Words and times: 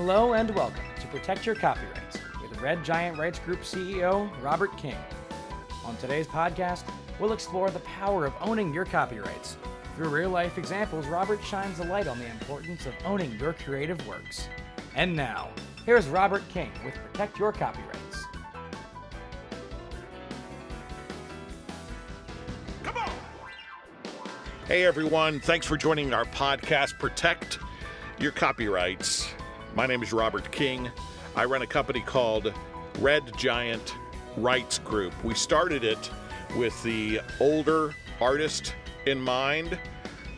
Hello 0.00 0.34
and 0.34 0.54
welcome 0.54 0.84
to 1.00 1.08
Protect 1.08 1.44
Your 1.44 1.56
Copyrights 1.56 2.18
with 2.40 2.60
Red 2.60 2.84
Giant 2.84 3.18
Rights 3.18 3.40
Group 3.40 3.62
CEO 3.62 4.30
Robert 4.40 4.74
King. 4.76 4.94
On 5.84 5.96
today's 5.96 6.28
podcast, 6.28 6.84
we'll 7.18 7.32
explore 7.32 7.68
the 7.68 7.80
power 7.80 8.24
of 8.24 8.32
owning 8.40 8.72
your 8.72 8.84
copyrights. 8.84 9.56
Through 9.96 10.10
real 10.10 10.30
life 10.30 10.56
examples, 10.56 11.08
Robert 11.08 11.42
shines 11.42 11.80
a 11.80 11.84
light 11.84 12.06
on 12.06 12.16
the 12.20 12.30
importance 12.30 12.86
of 12.86 12.94
owning 13.04 13.32
your 13.40 13.54
creative 13.54 14.06
works. 14.06 14.48
And 14.94 15.16
now, 15.16 15.48
here's 15.84 16.06
Robert 16.06 16.48
King 16.48 16.70
with 16.84 16.94
Protect 16.94 17.36
Your 17.36 17.50
Copyrights. 17.50 18.24
Come 22.84 22.98
on! 22.98 23.10
Hey 24.68 24.86
everyone, 24.86 25.40
thanks 25.40 25.66
for 25.66 25.76
joining 25.76 26.14
our 26.14 26.24
podcast, 26.26 27.00
Protect 27.00 27.58
Your 28.20 28.30
Copyrights. 28.30 29.34
My 29.74 29.86
name 29.86 30.02
is 30.02 30.12
Robert 30.12 30.50
King. 30.50 30.90
I 31.36 31.44
run 31.44 31.62
a 31.62 31.66
company 31.66 32.00
called 32.00 32.52
Red 32.98 33.36
Giant 33.36 33.94
Rights 34.36 34.78
Group. 34.78 35.12
We 35.24 35.34
started 35.34 35.84
it 35.84 36.10
with 36.56 36.82
the 36.82 37.20
older 37.40 37.94
artist 38.20 38.74
in 39.06 39.20
mind. 39.20 39.78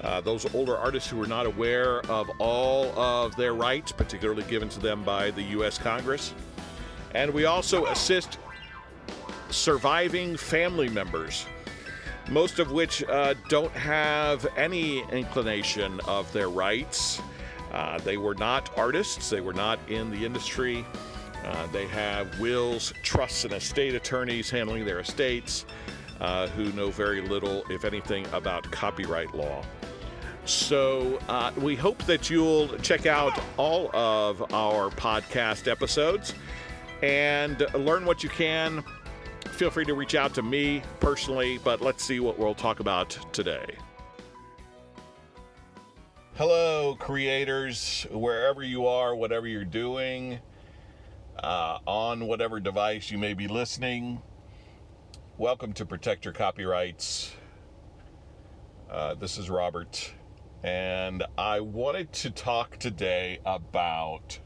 Uh, 0.00 0.20
those 0.20 0.52
older 0.54 0.76
artists 0.76 1.08
who 1.08 1.22
are 1.22 1.26
not 1.26 1.46
aware 1.46 2.00
of 2.06 2.30
all 2.38 2.86
of 2.98 3.36
their 3.36 3.54
rights, 3.54 3.92
particularly 3.92 4.42
given 4.44 4.68
to 4.70 4.80
them 4.80 5.02
by 5.04 5.30
the 5.30 5.42
U.S. 5.42 5.78
Congress. 5.78 6.34
And 7.14 7.32
we 7.32 7.44
also 7.44 7.86
assist 7.86 8.38
surviving 9.50 10.36
family 10.36 10.88
members 10.88 11.46
most 12.30 12.60
of 12.60 12.70
which 12.70 13.02
uh, 13.04 13.34
don't 13.48 13.72
have 13.72 14.46
any 14.56 15.02
inclination 15.10 16.00
of 16.06 16.32
their 16.32 16.48
rights. 16.48 17.20
Uh, 17.72 17.98
they 17.98 18.16
were 18.16 18.34
not 18.34 18.76
artists, 18.76 19.30
they 19.30 19.40
were 19.40 19.52
not 19.52 19.78
in 19.88 20.10
the 20.10 20.24
industry. 20.24 20.84
Uh, 21.44 21.66
they 21.68 21.86
have 21.86 22.38
wills, 22.38 22.92
trusts, 23.02 23.44
and 23.44 23.54
estate 23.54 23.94
attorneys 23.94 24.50
handling 24.50 24.84
their 24.84 25.00
estates 25.00 25.64
uh, 26.20 26.46
who 26.48 26.70
know 26.72 26.90
very 26.90 27.22
little, 27.22 27.64
if 27.70 27.84
anything, 27.84 28.26
about 28.32 28.70
copyright 28.70 29.34
law. 29.34 29.64
So 30.44 31.18
uh, 31.28 31.52
we 31.58 31.76
hope 31.76 32.02
that 32.04 32.28
you'll 32.28 32.68
check 32.78 33.06
out 33.06 33.38
all 33.56 33.94
of 33.94 34.42
our 34.52 34.90
podcast 34.90 35.70
episodes 35.70 36.34
and 37.02 37.64
learn 37.74 38.04
what 38.04 38.22
you 38.22 38.28
can 38.28 38.84
feel 39.60 39.70
free 39.70 39.84
to 39.84 39.92
reach 39.92 40.14
out 40.14 40.32
to 40.34 40.42
me 40.42 40.82
personally, 41.00 41.58
but 41.62 41.82
let's 41.82 42.02
see 42.02 42.18
what 42.18 42.38
we'll 42.38 42.54
talk 42.54 42.80
about 42.80 43.10
today. 43.30 43.76
Hello, 46.40 46.96
creators, 46.98 48.06
wherever 48.10 48.62
you 48.62 48.86
are, 48.86 49.14
whatever 49.14 49.46
you're 49.46 49.62
doing, 49.62 50.38
uh, 51.36 51.80
on 51.86 52.26
whatever 52.26 52.58
device 52.58 53.10
you 53.10 53.18
may 53.18 53.34
be 53.34 53.46
listening. 53.46 54.22
Welcome 55.36 55.74
to 55.74 55.84
Protect 55.84 56.24
Your 56.24 56.32
Copyrights. 56.32 57.34
Uh, 58.90 59.16
this 59.16 59.36
is 59.36 59.50
Robert, 59.50 60.14
and 60.62 61.24
I 61.36 61.60
wanted 61.60 62.10
to 62.14 62.30
talk 62.30 62.78
today 62.78 63.40
about 63.44 64.38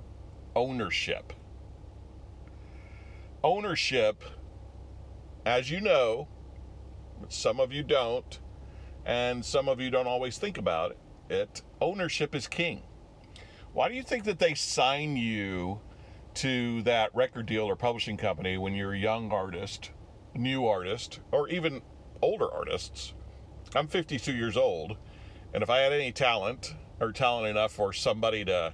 ownership. 0.56 1.32
Ownership 3.44 4.24
as 5.46 5.70
you 5.70 5.80
know, 5.80 6.26
some 7.28 7.60
of 7.60 7.72
you 7.72 7.84
don't, 7.84 8.40
and 9.06 9.44
some 9.44 9.68
of 9.68 9.80
you 9.80 9.90
don't 9.90 10.08
always 10.08 10.38
think 10.38 10.58
about 10.58 10.96
it, 11.30 11.62
ownership 11.84 12.34
is 12.34 12.48
king. 12.48 12.82
Why 13.74 13.88
do 13.88 13.94
you 13.94 14.02
think 14.02 14.24
that 14.24 14.38
they 14.38 14.54
sign 14.54 15.16
you 15.16 15.80
to 16.34 16.80
that 16.82 17.14
record 17.14 17.46
deal 17.46 17.64
or 17.64 17.76
publishing 17.76 18.16
company 18.16 18.56
when 18.56 18.74
you're 18.74 18.94
a 18.94 18.98
young 18.98 19.30
artist, 19.30 19.90
new 20.34 20.66
artist, 20.66 21.20
or 21.30 21.48
even 21.48 21.82
older 22.22 22.50
artists? 22.50 23.12
I'm 23.76 23.86
52 23.86 24.32
years 24.32 24.56
old, 24.56 24.96
and 25.52 25.62
if 25.62 25.68
I 25.68 25.80
had 25.80 25.92
any 25.92 26.10
talent 26.10 26.74
or 27.00 27.12
talent 27.12 27.48
enough 27.48 27.72
for 27.72 27.92
somebody 27.92 28.44
to 28.46 28.72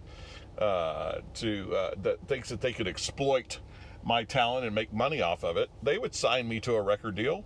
uh, 0.59 1.21
to 1.35 1.75
uh, 1.75 1.91
that 2.03 2.29
thinks 2.29 2.51
that 2.51 2.61
they 2.61 2.73
could 2.73 2.87
exploit 2.87 3.61
my 4.05 4.25
talent 4.25 4.67
and 4.67 4.75
make 4.75 4.93
money 4.93 5.21
off 5.21 5.43
of 5.43 5.57
it, 5.57 5.69
they 5.83 5.99
would 5.99 6.15
sign 6.15 6.47
me 6.47 6.61
to 6.61 6.75
a 6.75 6.83
record 6.83 7.17
deal. 7.17 7.45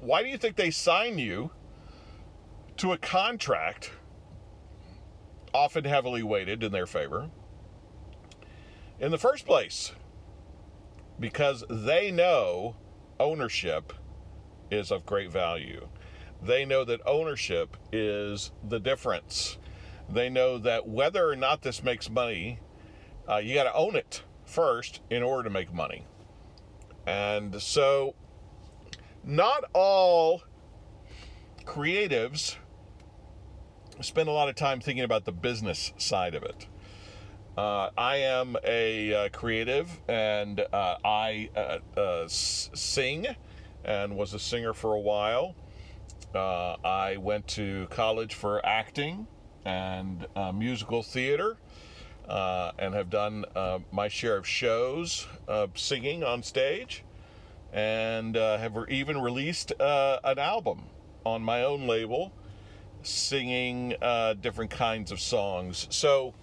Why 0.00 0.22
do 0.22 0.28
you 0.28 0.36
think 0.36 0.56
they 0.56 0.70
sign 0.70 1.18
you 1.18 1.52
to 2.78 2.92
a 2.92 2.98
contract, 2.98 3.92
often 5.56 5.84
heavily 5.84 6.22
weighted 6.22 6.62
in 6.62 6.70
their 6.70 6.86
favor, 6.86 7.30
in 9.00 9.10
the 9.10 9.18
first 9.18 9.46
place? 9.46 9.92
Because 11.18 11.64
they 11.70 12.10
know 12.10 12.76
ownership 13.18 13.94
is 14.70 14.90
of 14.90 15.06
great 15.06 15.30
value. 15.30 15.88
They 16.42 16.66
know 16.66 16.84
that 16.84 17.00
ownership 17.06 17.78
is 17.90 18.52
the 18.62 18.78
difference. 18.78 19.56
They 20.10 20.28
know 20.28 20.58
that 20.58 20.86
whether 20.86 21.26
or 21.26 21.36
not 21.36 21.62
this 21.62 21.82
makes 21.82 22.10
money, 22.10 22.60
uh, 23.28 23.38
you 23.38 23.54
got 23.54 23.64
to 23.64 23.74
own 23.74 23.96
it 23.96 24.22
first 24.44 25.00
in 25.08 25.22
order 25.22 25.44
to 25.44 25.50
make 25.50 25.72
money. 25.72 26.06
And 27.06 27.62
so, 27.62 28.14
not 29.24 29.64
all 29.72 30.42
creatives 31.64 32.56
spend 34.00 34.28
a 34.28 34.32
lot 34.32 34.48
of 34.48 34.54
time 34.54 34.80
thinking 34.80 35.04
about 35.04 35.24
the 35.24 35.32
business 35.32 35.92
side 35.96 36.34
of 36.34 36.42
it. 36.42 36.66
Uh, 37.56 37.88
I 37.96 38.16
am 38.16 38.56
a 38.64 39.14
uh, 39.14 39.28
creative 39.30 39.88
and 40.08 40.60
uh, 40.60 40.96
I 41.02 41.48
uh, 41.56 41.78
uh, 41.98 42.28
sing 42.28 43.26
and 43.82 44.16
was 44.16 44.34
a 44.34 44.38
singer 44.38 44.74
for 44.74 44.92
a 44.92 45.00
while. 45.00 45.54
Uh, 46.34 46.76
I 46.84 47.16
went 47.16 47.46
to 47.48 47.86
college 47.88 48.34
for 48.34 48.64
acting 48.66 49.26
and 49.64 50.26
musical 50.54 51.02
theater 51.02 51.56
and 52.28 52.94
have 52.94 53.08
done 53.08 53.46
my 53.90 54.08
share 54.08 54.36
of 54.36 54.46
shows 54.46 55.26
singing 55.74 56.22
on 56.22 56.42
stage 56.42 57.04
and 57.72 58.36
have 58.36 58.76
even 58.90 59.18
released 59.18 59.72
an 59.80 60.38
album 60.38 60.82
on 61.24 61.42
my 61.42 61.62
own 61.62 61.86
label 61.86 62.32
singing 63.06 63.94
uh, 64.02 64.34
different 64.34 64.70
kinds 64.70 65.12
of 65.12 65.20
songs. 65.20 65.86
So 65.90 66.34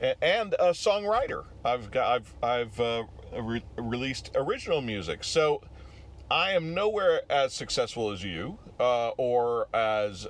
and 0.00 0.54
a 0.54 0.70
songwriter. 0.70 1.44
I've 1.64 1.90
got 1.90 2.22
i've 2.42 2.78
i've 2.80 3.06
re- 3.38 3.64
released 3.76 4.30
original 4.34 4.80
music. 4.80 5.24
So 5.24 5.62
i 6.30 6.52
am 6.52 6.74
nowhere 6.74 7.22
as 7.30 7.52
successful 7.52 8.10
as 8.10 8.22
you 8.22 8.58
or 8.78 9.68
as 9.74 10.26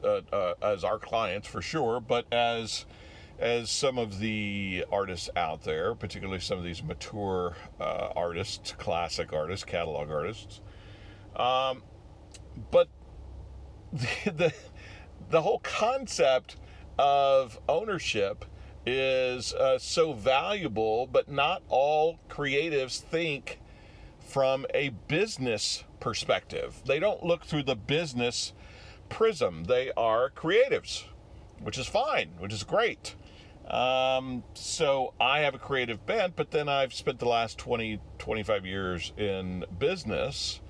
as 0.63 0.83
our 0.83 0.99
clients 0.99 1.47
for 1.47 1.63
sure 1.63 2.01
but 2.01 2.25
as 2.33 2.87
as 3.41 3.71
some 3.71 3.97
of 3.97 4.19
the 4.19 4.85
artists 4.93 5.31
out 5.35 5.63
there, 5.63 5.95
particularly 5.95 6.41
some 6.41 6.59
of 6.59 6.65
these 6.65 6.83
mature 6.83 7.57
uh, 7.81 8.11
artists, 8.15 8.73
classic 8.73 9.33
artists, 9.33 9.65
catalog 9.65 10.11
artists. 10.11 10.61
Um, 11.35 11.83
but 12.71 12.89
the, 13.93 14.09
the, 14.31 14.55
the 15.31 15.43
whole 15.43 15.61
concept 15.61 16.57
of 16.99 17.59
ownership 17.69 18.45
is 18.85 19.55
uh, 19.55 19.79
so 19.79 20.13
valuable, 20.13 21.07
but 21.07 21.31
not 21.31 21.63
all 21.69 22.19
creatives 22.29 23.01
think 23.01 23.61
from 24.19 24.67
a 24.75 24.91
business 25.09 25.85
perspective. 26.01 26.83
They 26.87 26.99
don't 26.99 27.25
look 27.25 27.45
through 27.45 27.65
the 27.65 27.77
business 27.77 28.53
prism. 29.09 29.65
They 29.65 29.93
are 29.97 30.31
creatives, 30.31 31.05
which 31.61 31.79
is 31.79 31.87
fine, 31.87 32.31
which 32.39 32.53
is 32.53 32.65
great. 32.65 33.15
Um, 33.69 34.43
so 34.55 35.15
I 35.21 35.41
have 35.41 35.55
a 35.55 35.59
creative 35.59 36.05
bent, 36.07 36.35
but 36.35 36.51
then 36.51 36.69
I've 36.69 36.93
spent 36.93 37.21
the 37.21 37.29
last 37.29 37.57
20, 37.59 38.01
25 38.19 38.67
years 38.67 39.13
in 39.17 39.65
business. 39.79 40.61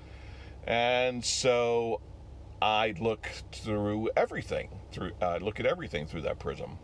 And 0.66 1.24
so 1.24 2.00
I 2.62 2.94
look 3.00 3.28
through 3.52 4.10
everything, 4.16 4.68
through 4.92 5.12
I 5.20 5.38
look 5.38 5.60
at 5.60 5.66
everything 5.66 6.06
through 6.06 6.22
that 6.22 6.38
prism. 6.38 6.78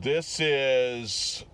This 0.00 0.40
is 0.40 1.44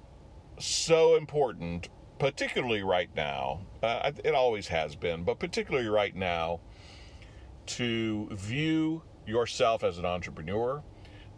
so 0.58 1.16
important, 1.16 1.88
particularly 2.18 2.82
right 2.82 3.10
now. 3.14 3.60
Uh, 3.82 4.12
it 4.24 4.34
always 4.34 4.68
has 4.68 4.96
been, 4.96 5.24
but 5.24 5.38
particularly 5.38 5.88
right 5.88 6.14
now, 6.14 6.60
to 7.66 8.28
view 8.32 9.02
yourself 9.26 9.84
as 9.84 9.98
an 9.98 10.06
entrepreneur 10.06 10.82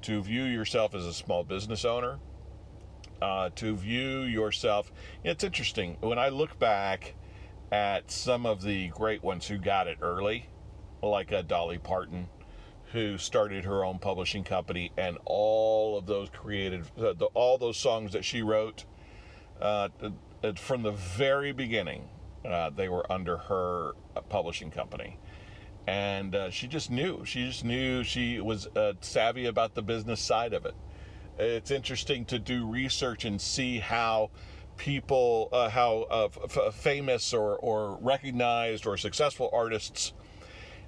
to 0.02 0.20
view 0.22 0.44
yourself 0.44 0.94
as 0.94 1.06
a 1.06 1.12
small 1.12 1.44
business 1.44 1.84
owner, 1.84 2.18
uh, 3.20 3.50
to 3.54 3.76
view 3.76 4.22
yourself. 4.22 4.92
It's 5.24 5.44
interesting 5.44 5.96
when 6.00 6.18
I 6.18 6.28
look 6.28 6.58
back 6.58 7.14
at 7.70 8.10
some 8.10 8.44
of 8.44 8.62
the 8.62 8.88
great 8.88 9.22
ones 9.22 9.46
who 9.46 9.58
got 9.58 9.86
it 9.86 9.98
early, 10.02 10.48
like 11.02 11.32
uh, 11.32 11.42
Dolly 11.42 11.78
Parton, 11.78 12.28
who 12.92 13.18
started 13.18 13.64
her 13.64 13.84
own 13.84 13.98
publishing 13.98 14.44
company, 14.44 14.92
and 14.96 15.18
all 15.24 15.98
of 15.98 16.06
those 16.06 16.28
created, 16.30 16.84
uh, 16.98 17.12
the, 17.14 17.26
all 17.34 17.58
those 17.58 17.76
songs 17.76 18.12
that 18.12 18.24
she 18.24 18.42
wrote 18.42 18.84
uh, 19.60 19.88
uh, 20.42 20.52
from 20.54 20.82
the 20.82 20.92
very 20.92 21.52
beginning, 21.52 22.08
uh, 22.44 22.70
they 22.70 22.88
were 22.88 23.10
under 23.10 23.36
her 23.36 23.92
uh, 24.16 24.20
publishing 24.22 24.70
company. 24.70 25.18
And 25.86 26.34
uh, 26.34 26.50
she 26.50 26.68
just 26.68 26.90
knew. 26.90 27.24
She 27.24 27.46
just 27.46 27.64
knew 27.64 28.04
she 28.04 28.40
was 28.40 28.68
savvy 29.00 29.46
about 29.46 29.74
the 29.74 29.82
business 29.82 30.20
side 30.20 30.52
of 30.52 30.64
it. 30.64 30.74
It's 31.38 31.72
interesting 31.72 32.24
to 32.26 32.38
do 32.38 32.66
research 32.66 33.24
and 33.24 33.40
see 33.40 33.78
how 33.78 34.30
people, 34.76 35.48
how 35.52 36.30
f- 36.44 36.74
famous 36.74 37.34
or, 37.34 37.56
or 37.56 37.98
recognized 38.00 38.86
or 38.86 38.96
successful 38.96 39.50
artists, 39.52 40.12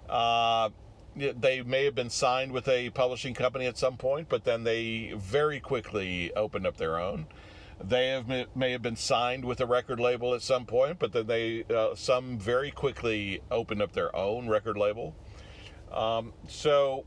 uh, 0.08 0.70
they 1.16 1.62
may 1.62 1.84
have 1.84 1.94
been 1.94 2.10
signed 2.10 2.52
with 2.52 2.68
a 2.68 2.90
publishing 2.90 3.34
company 3.34 3.66
at 3.66 3.78
some 3.78 3.96
point, 3.96 4.28
but 4.28 4.44
then 4.44 4.64
they 4.64 5.14
very 5.16 5.60
quickly 5.60 6.34
opened 6.34 6.66
up 6.66 6.76
their 6.76 6.98
own. 6.98 7.26
They 7.82 8.08
have 8.08 8.28
may 8.54 8.72
have 8.72 8.82
been 8.82 8.96
signed 8.96 9.44
with 9.44 9.60
a 9.60 9.66
record 9.66 9.98
label 9.98 10.34
at 10.34 10.42
some 10.42 10.64
point, 10.64 10.98
but 10.98 11.12
then 11.12 11.26
they 11.26 11.64
uh, 11.64 11.94
some 11.94 12.38
very 12.38 12.70
quickly 12.70 13.40
opened 13.50 13.82
up 13.82 13.92
their 13.92 14.14
own 14.14 14.48
record 14.48 14.76
label. 14.76 15.14
Um, 15.92 16.32
so 16.46 17.04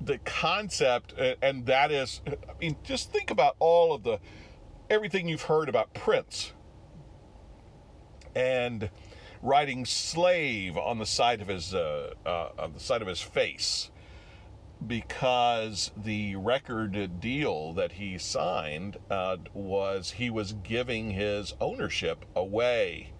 the 0.00 0.18
concept, 0.18 1.14
and 1.42 1.66
that 1.66 1.90
is, 1.90 2.22
I 2.26 2.52
mean, 2.60 2.76
just 2.82 3.12
think 3.12 3.30
about 3.30 3.56
all 3.58 3.94
of 3.94 4.02
the 4.04 4.18
everything 4.88 5.28
you've 5.28 5.42
heard 5.42 5.68
about 5.68 5.92
Prince 5.94 6.52
and 8.34 8.90
writing 9.46 9.84
slave 9.84 10.76
on 10.76 10.98
the 10.98 11.06
side 11.06 11.40
of 11.40 11.46
his 11.46 11.72
uh, 11.72 12.12
uh, 12.26 12.48
on 12.58 12.72
the 12.72 12.80
side 12.80 13.00
of 13.00 13.06
his 13.06 13.20
face 13.20 13.90
because 14.84 15.92
the 15.96 16.34
record 16.36 17.20
deal 17.20 17.72
that 17.72 17.92
he 17.92 18.18
signed 18.18 18.96
uh, 19.08 19.36
was 19.54 20.12
he 20.12 20.28
was 20.28 20.52
giving 20.52 21.12
his 21.12 21.54
ownership 21.60 22.24
away. 22.34 23.12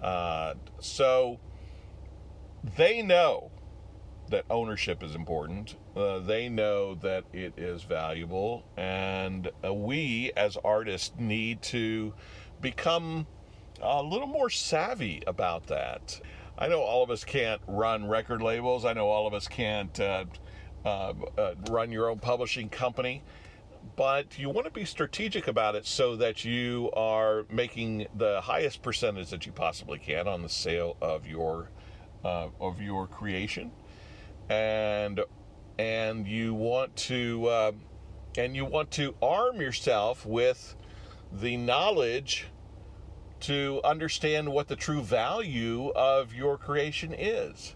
Uh, 0.00 0.54
so 0.78 1.38
they 2.76 3.02
know 3.02 3.50
that 4.30 4.44
ownership 4.48 5.02
is 5.02 5.14
important. 5.14 5.74
Uh, 5.96 6.20
they 6.20 6.48
know 6.48 6.94
that 6.94 7.24
it 7.32 7.52
is 7.58 7.82
valuable, 7.82 8.64
and 8.76 9.50
uh, 9.64 9.74
we 9.74 10.30
as 10.36 10.56
artists 10.64 11.12
need 11.18 11.60
to 11.60 12.14
become 12.60 13.26
a 13.82 14.02
little 14.02 14.26
more 14.26 14.50
savvy 14.50 15.22
about 15.26 15.66
that. 15.68 16.20
I 16.58 16.68
know 16.68 16.80
all 16.80 17.02
of 17.02 17.10
us 17.10 17.24
can't 17.24 17.60
run 17.66 18.06
record 18.08 18.42
labels. 18.42 18.84
I 18.84 18.92
know 18.92 19.08
all 19.08 19.26
of 19.26 19.34
us 19.34 19.48
can't 19.48 19.98
uh, 19.98 20.24
uh, 20.84 21.14
uh, 21.38 21.54
run 21.70 21.90
your 21.90 22.10
own 22.10 22.18
publishing 22.18 22.68
company, 22.68 23.22
but 23.96 24.38
you 24.38 24.50
want 24.50 24.66
to 24.66 24.72
be 24.72 24.84
strategic 24.84 25.48
about 25.48 25.74
it 25.74 25.86
so 25.86 26.16
that 26.16 26.44
you 26.44 26.90
are 26.92 27.46
making 27.50 28.06
the 28.16 28.40
highest 28.42 28.82
percentage 28.82 29.30
that 29.30 29.46
you 29.46 29.52
possibly 29.52 29.98
can 29.98 30.28
on 30.28 30.42
the 30.42 30.48
sale 30.48 30.96
of 31.00 31.26
your 31.26 31.70
uh, 32.24 32.48
of 32.60 32.82
your 32.82 33.06
creation, 33.06 33.70
and 34.50 35.20
and 35.78 36.26
you 36.26 36.52
want 36.52 36.94
to 36.94 37.46
uh, 37.46 37.72
and 38.36 38.54
you 38.54 38.66
want 38.66 38.90
to 38.90 39.14
arm 39.22 39.60
yourself 39.60 40.26
with 40.26 40.76
the 41.32 41.56
knowledge 41.56 42.48
to 43.40 43.80
understand 43.84 44.48
what 44.50 44.68
the 44.68 44.76
true 44.76 45.02
value 45.02 45.88
of 45.90 46.34
your 46.34 46.58
creation 46.58 47.14
is. 47.16 47.74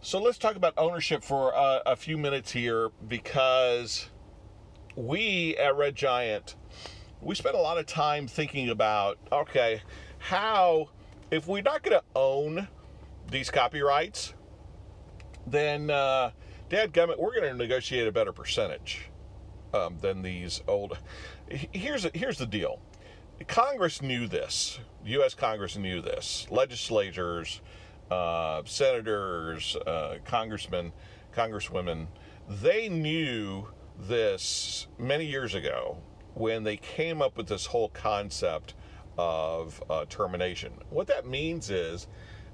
So 0.00 0.20
let's 0.20 0.38
talk 0.38 0.56
about 0.56 0.74
ownership 0.76 1.22
for 1.22 1.54
uh, 1.54 1.80
a 1.86 1.94
few 1.94 2.18
minutes 2.18 2.50
here 2.50 2.90
because 3.06 4.08
we 4.96 5.56
at 5.56 5.76
Red 5.76 5.94
Giant, 5.94 6.56
we 7.20 7.34
spend 7.34 7.54
a 7.54 7.60
lot 7.60 7.78
of 7.78 7.86
time 7.86 8.26
thinking 8.26 8.68
about 8.68 9.18
okay, 9.30 9.82
how, 10.18 10.90
if 11.30 11.46
we're 11.46 11.62
not 11.62 11.82
going 11.82 11.98
to 11.98 12.04
own 12.14 12.68
these 13.30 13.50
copyrights, 13.50 14.34
then 15.46 15.90
uh, 15.90 16.30
Dad 16.68 16.92
Gummit, 16.92 17.18
we're 17.18 17.34
going 17.34 17.50
to 17.50 17.54
negotiate 17.54 18.06
a 18.08 18.12
better 18.12 18.32
percentage 18.32 19.10
um, 19.74 19.98
than 20.00 20.22
these 20.22 20.62
old. 20.66 20.98
Here's 21.48 22.06
here's 22.14 22.38
the 22.38 22.46
deal. 22.46 22.80
Congress 23.48 24.02
knew 24.02 24.26
this. 24.26 24.78
U.S. 25.04 25.34
Congress 25.34 25.76
knew 25.76 26.00
this. 26.00 26.46
Legislators 26.50 27.60
uh, 28.12 28.62
senators, 28.66 29.74
uh, 29.86 30.18
congressmen, 30.24 30.92
congresswomen, 31.34 32.06
they 32.46 32.88
knew 32.88 33.66
this 33.98 34.86
many 34.98 35.24
years 35.24 35.54
ago 35.54 35.96
when 36.34 36.62
they 36.62 36.76
came 36.76 37.22
up 37.22 37.36
with 37.36 37.46
this 37.46 37.66
whole 37.66 37.88
concept 37.88 38.74
of 39.16 39.82
uh, 39.88 40.04
termination. 40.10 40.72
What 40.90 41.06
that 41.06 41.26
means 41.26 41.70
is 41.70 42.06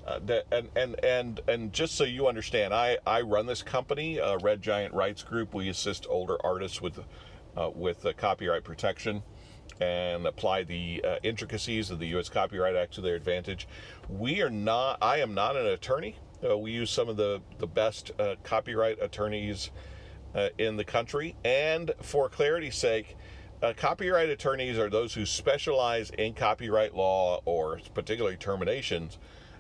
uh, 0.07 0.21
and 0.53 0.69
and 0.77 1.05
and 1.05 1.41
and 1.49 1.73
just 1.73 1.97
so 1.97 2.05
you 2.05 2.29
understand, 2.29 2.73
I 2.73 2.99
I 3.07 3.21
run 3.23 3.47
this 3.47 3.63
company, 3.63 4.21
uh, 4.21 4.39
Red 4.39 4.63
Giant 4.63 4.95
Rights 4.95 5.23
Group. 5.23 5.55
We 5.55 5.69
assist 5.69 6.07
older 6.09 6.37
artists 6.45 6.81
with 6.81 7.01
uh, 7.57 7.71
with 7.75 8.07
copyright 8.17 8.65
protection 8.65 9.23
and 9.81 10.27
apply 10.27 10.65
the 10.65 11.05
uh, 11.05 11.17
intricacies 11.23 11.91
of 11.91 11.99
the 11.99 12.07
U.S. 12.09 12.29
Copyright 12.29 12.77
Act 12.77 12.95
to 12.95 13.01
their 13.01 13.15
advantage. 13.15 13.69
We 14.09 14.43
are 14.43 14.51
not. 14.51 14.99
I 15.03 15.19
am 15.19 15.35
not 15.35 15.57
an 15.57 15.67
attorney. 15.67 16.17
Uh, 16.49 16.57
we 16.57 16.71
use 16.71 16.91
some 16.91 17.09
of 17.09 17.17
the 17.17 17.41
the 17.59 17.67
best 17.67 18.11
uh, 18.19 18.37
copyright 18.43 19.03
attorneys 19.03 19.71
uh, 20.35 20.49
in 20.59 20.77
the 20.77 20.85
country, 20.85 21.37
and 21.45 21.93
for 22.03 22.29
clarity's 22.29 22.77
sake. 22.77 23.17
Uh, 23.61 23.73
copyright 23.77 24.29
attorneys 24.29 24.79
are 24.79 24.89
those 24.89 25.15
who 25.15 25.27
specialize 25.27 26.11
in 26.11 26.33
copyright 26.33 26.95
law 26.95 27.41
or 27.45 27.81
particularly 27.93 28.37
terminations. 28.37 29.19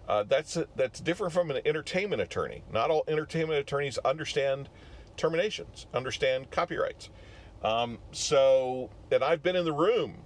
Uh, 0.08 0.22
that's 0.22 0.56
that's 0.76 1.00
different 1.00 1.32
from 1.32 1.50
an 1.50 1.60
entertainment 1.64 2.22
attorney. 2.22 2.62
Not 2.72 2.90
all 2.90 3.04
entertainment 3.08 3.58
attorneys 3.58 3.98
understand 3.98 4.68
terminations, 5.16 5.86
understand 5.92 6.50
copyrights. 6.50 7.10
Um, 7.62 7.98
so, 8.12 8.90
and 9.10 9.24
I've 9.24 9.42
been 9.42 9.56
in 9.56 9.64
the 9.64 9.72
room 9.72 10.18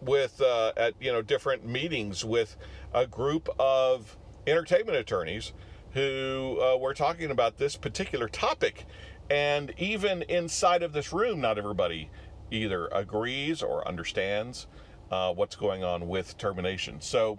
with 0.00 0.40
uh, 0.40 0.72
at 0.76 0.94
you 1.00 1.12
know 1.12 1.22
different 1.22 1.66
meetings 1.66 2.24
with 2.24 2.56
a 2.92 3.06
group 3.06 3.48
of 3.58 4.16
entertainment 4.46 4.96
attorneys 4.98 5.52
who 5.92 6.58
uh, 6.60 6.76
were 6.76 6.94
talking 6.94 7.30
about 7.30 7.56
this 7.56 7.76
particular 7.76 8.28
topic, 8.28 8.84
and 9.30 9.72
even 9.78 10.22
inside 10.22 10.82
of 10.82 10.92
this 10.92 11.12
room, 11.12 11.40
not 11.40 11.58
everybody 11.58 12.10
either 12.50 12.86
agrees 12.88 13.62
or 13.62 13.86
understands 13.88 14.66
uh, 15.10 15.32
what's 15.32 15.56
going 15.56 15.82
on 15.82 16.06
with 16.06 16.36
termination. 16.36 17.00
So, 17.00 17.38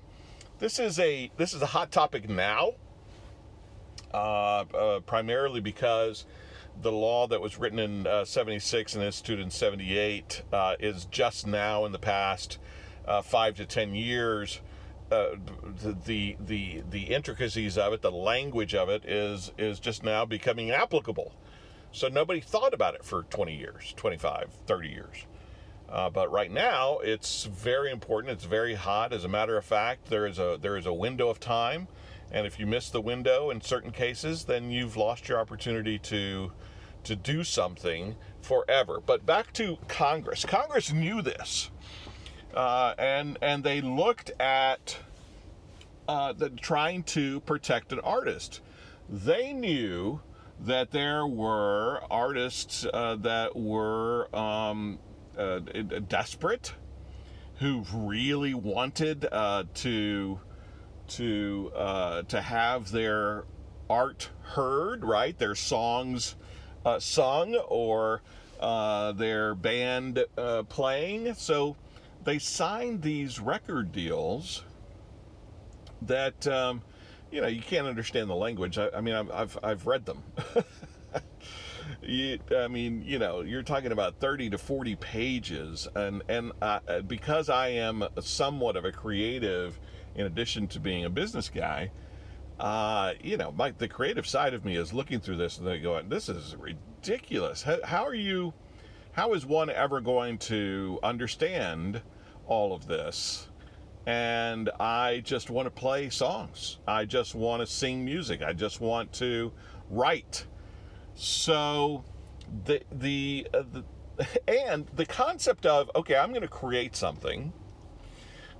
this 0.59 0.79
is 0.79 0.97
a 0.99 1.31
this 1.37 1.53
is 1.53 1.61
a 1.61 1.67
hot 1.67 1.91
topic 1.91 2.27
now, 2.27 2.71
uh, 4.11 4.17
uh, 4.17 4.99
primarily 5.01 5.61
because 5.61 6.25
the 6.81 6.91
law 6.91 7.27
that 7.27 7.41
was 7.41 7.57
written 7.57 7.79
in 7.79 8.07
uh, 8.07 8.25
76 8.25 8.95
and 8.95 9.03
instituted 9.03 9.43
in 9.43 9.49
78 9.49 10.43
uh, 10.53 10.75
is 10.79 11.05
just 11.05 11.47
now 11.47 11.85
in 11.85 11.91
the 11.91 11.99
past 11.99 12.59
uh, 13.07 13.21
five 13.21 13.55
to 13.55 13.65
ten 13.65 13.95
years. 13.95 14.61
Uh, 15.09 15.29
the 16.05 16.35
the 16.39 16.83
the 16.89 17.03
intricacies 17.03 17.77
of 17.77 17.93
it, 17.93 18.01
the 18.01 18.11
language 18.11 18.75
of 18.75 18.89
it, 18.89 19.05
is 19.05 19.53
is 19.57 19.79
just 19.79 20.03
now 20.03 20.25
becoming 20.25 20.71
applicable. 20.71 21.33
So 21.93 22.09
nobody 22.09 22.41
thought 22.41 22.73
about 22.73 22.95
it 22.95 23.05
for 23.05 23.23
20 23.23 23.55
years, 23.55 23.93
25, 23.95 24.51
30 24.67 24.89
years. 24.89 25.25
Uh, 25.89 26.09
but 26.09 26.29
right 26.31 26.51
now, 26.51 26.99
it's 26.99 27.45
very 27.45 27.91
important. 27.91 28.33
It's 28.33 28.43
very 28.43 28.75
hot. 28.75 29.13
As 29.13 29.23
a 29.23 29.29
matter 29.29 29.57
of 29.57 29.63
fact, 29.63 30.09
there 30.09 30.27
is 30.27 30.37
a 30.37 30.57
there 30.61 30.75
is 30.75 30.85
a 30.85 30.93
window 30.93 31.29
of 31.29 31.39
time, 31.39 31.87
and 32.31 32.45
if 32.45 32.59
you 32.59 32.65
miss 32.65 32.89
the 32.89 33.01
window 33.01 33.49
in 33.49 33.61
certain 33.61 33.91
cases, 33.91 34.45
then 34.45 34.71
you've 34.71 34.97
lost 34.97 35.27
your 35.27 35.39
opportunity 35.39 35.97
to 35.99 36.51
to 37.03 37.15
do 37.15 37.43
something 37.43 38.15
forever. 38.41 38.99
But 38.99 39.25
back 39.25 39.53
to 39.53 39.77
Congress. 39.87 40.43
Congress 40.43 40.91
knew 40.91 41.21
this, 41.21 41.71
uh, 42.53 42.93
and 42.97 43.37
and 43.41 43.63
they 43.63 43.81
looked 43.81 44.31
at 44.39 44.97
uh, 46.07 46.33
the, 46.33 46.49
trying 46.49 47.03
to 47.03 47.39
protect 47.41 47.93
an 47.93 47.99
artist. 47.99 48.61
They 49.09 49.53
knew 49.53 50.21
that 50.59 50.91
there 50.91 51.25
were 51.25 52.01
artists 52.09 52.85
uh, 52.91 53.15
that 53.21 53.55
were 53.55 54.35
um, 54.35 54.99
uh, 55.37 55.59
desperate, 56.07 56.73
who 57.59 57.85
really 57.93 58.53
wanted 58.53 59.27
uh, 59.31 59.63
to 59.75 60.39
to 61.09 61.71
uh, 61.75 62.23
to 62.23 62.41
have 62.41 62.91
their 62.91 63.45
art 63.89 64.29
heard, 64.41 65.03
right? 65.03 65.37
Their 65.37 65.55
songs 65.55 66.35
uh, 66.85 66.99
sung 66.99 67.55
or 67.55 68.21
uh, 68.59 69.11
their 69.13 69.55
band 69.55 70.23
uh, 70.37 70.63
playing. 70.63 71.33
So 71.35 71.75
they 72.23 72.39
signed 72.39 73.01
these 73.01 73.39
record 73.39 73.91
deals 73.91 74.63
that, 76.01 76.47
um, 76.47 76.81
you 77.31 77.41
know, 77.41 77.47
you 77.47 77.61
can't 77.61 77.87
understand 77.87 78.29
the 78.29 78.35
language. 78.35 78.77
I, 78.77 78.89
I 78.95 79.01
mean, 79.01 79.15
I've, 79.15 79.57
I've, 79.63 79.87
read 79.87 80.05
them. 80.05 80.23
you, 82.01 82.39
I 82.55 82.67
mean, 82.67 83.03
you 83.05 83.19
know, 83.19 83.41
you're 83.41 83.63
talking 83.63 83.91
about 83.91 84.19
30 84.19 84.51
to 84.51 84.57
40 84.57 84.95
pages, 84.95 85.87
and 85.95 86.23
and 86.29 86.51
uh, 86.61 87.01
because 87.07 87.49
I 87.49 87.69
am 87.69 88.03
somewhat 88.19 88.75
of 88.75 88.85
a 88.85 88.91
creative, 88.91 89.79
in 90.17 90.25
addition 90.25 90.67
to 90.67 90.79
being 90.79 91.05
a 91.05 91.09
business 91.09 91.49
guy, 91.49 91.91
uh, 92.59 93.13
you 93.21 93.37
know, 93.37 93.51
my 93.51 93.71
the 93.71 93.87
creative 93.87 94.27
side 94.27 94.53
of 94.53 94.65
me 94.65 94.75
is 94.75 94.91
looking 94.93 95.19
through 95.19 95.37
this 95.37 95.57
and 95.59 95.67
they 95.67 95.79
go, 95.79 96.01
"This 96.01 96.27
is 96.27 96.55
ridiculous. 96.55 97.63
How, 97.63 97.77
how 97.83 98.03
are 98.03 98.15
you? 98.15 98.53
How 99.13 99.33
is 99.33 99.45
one 99.45 99.69
ever 99.69 100.01
going 100.01 100.37
to 100.39 100.99
understand 101.03 102.01
all 102.47 102.73
of 102.73 102.87
this?" 102.87 103.47
and 104.07 104.69
I 104.79 105.19
just 105.25 105.49
want 105.49 105.65
to 105.65 105.69
play 105.69 106.09
songs. 106.09 106.77
I 106.87 107.03
just 107.03 107.35
want 107.35 107.59
to 107.59 107.67
sing 107.67 108.05
music. 108.05 108.41
I 108.41 108.53
just 108.53 108.79
want 108.79 109.11
to 109.13 109.51
write. 109.89 110.45
So 111.13 112.05
the 112.65 112.81
the, 112.89 113.47
uh, 113.53 113.63
the 113.71 113.83
and 114.47 114.87
the 114.95 115.05
concept 115.05 115.65
of 115.65 115.91
okay, 115.93 116.15
I'm 116.15 116.29
going 116.29 116.41
to 116.41 116.47
create 116.47 116.95
something, 116.95 117.51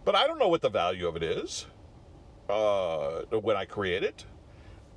but 0.07 0.15
I 0.15 0.25
don't 0.25 0.39
know 0.39 0.47
what 0.47 0.61
the 0.61 0.69
value 0.69 1.05
of 1.05 1.17
it 1.17 1.23
is 1.23 1.65
uh, 2.49 3.23
when 3.41 3.57
I 3.57 3.65
create 3.65 4.03
it. 4.03 4.23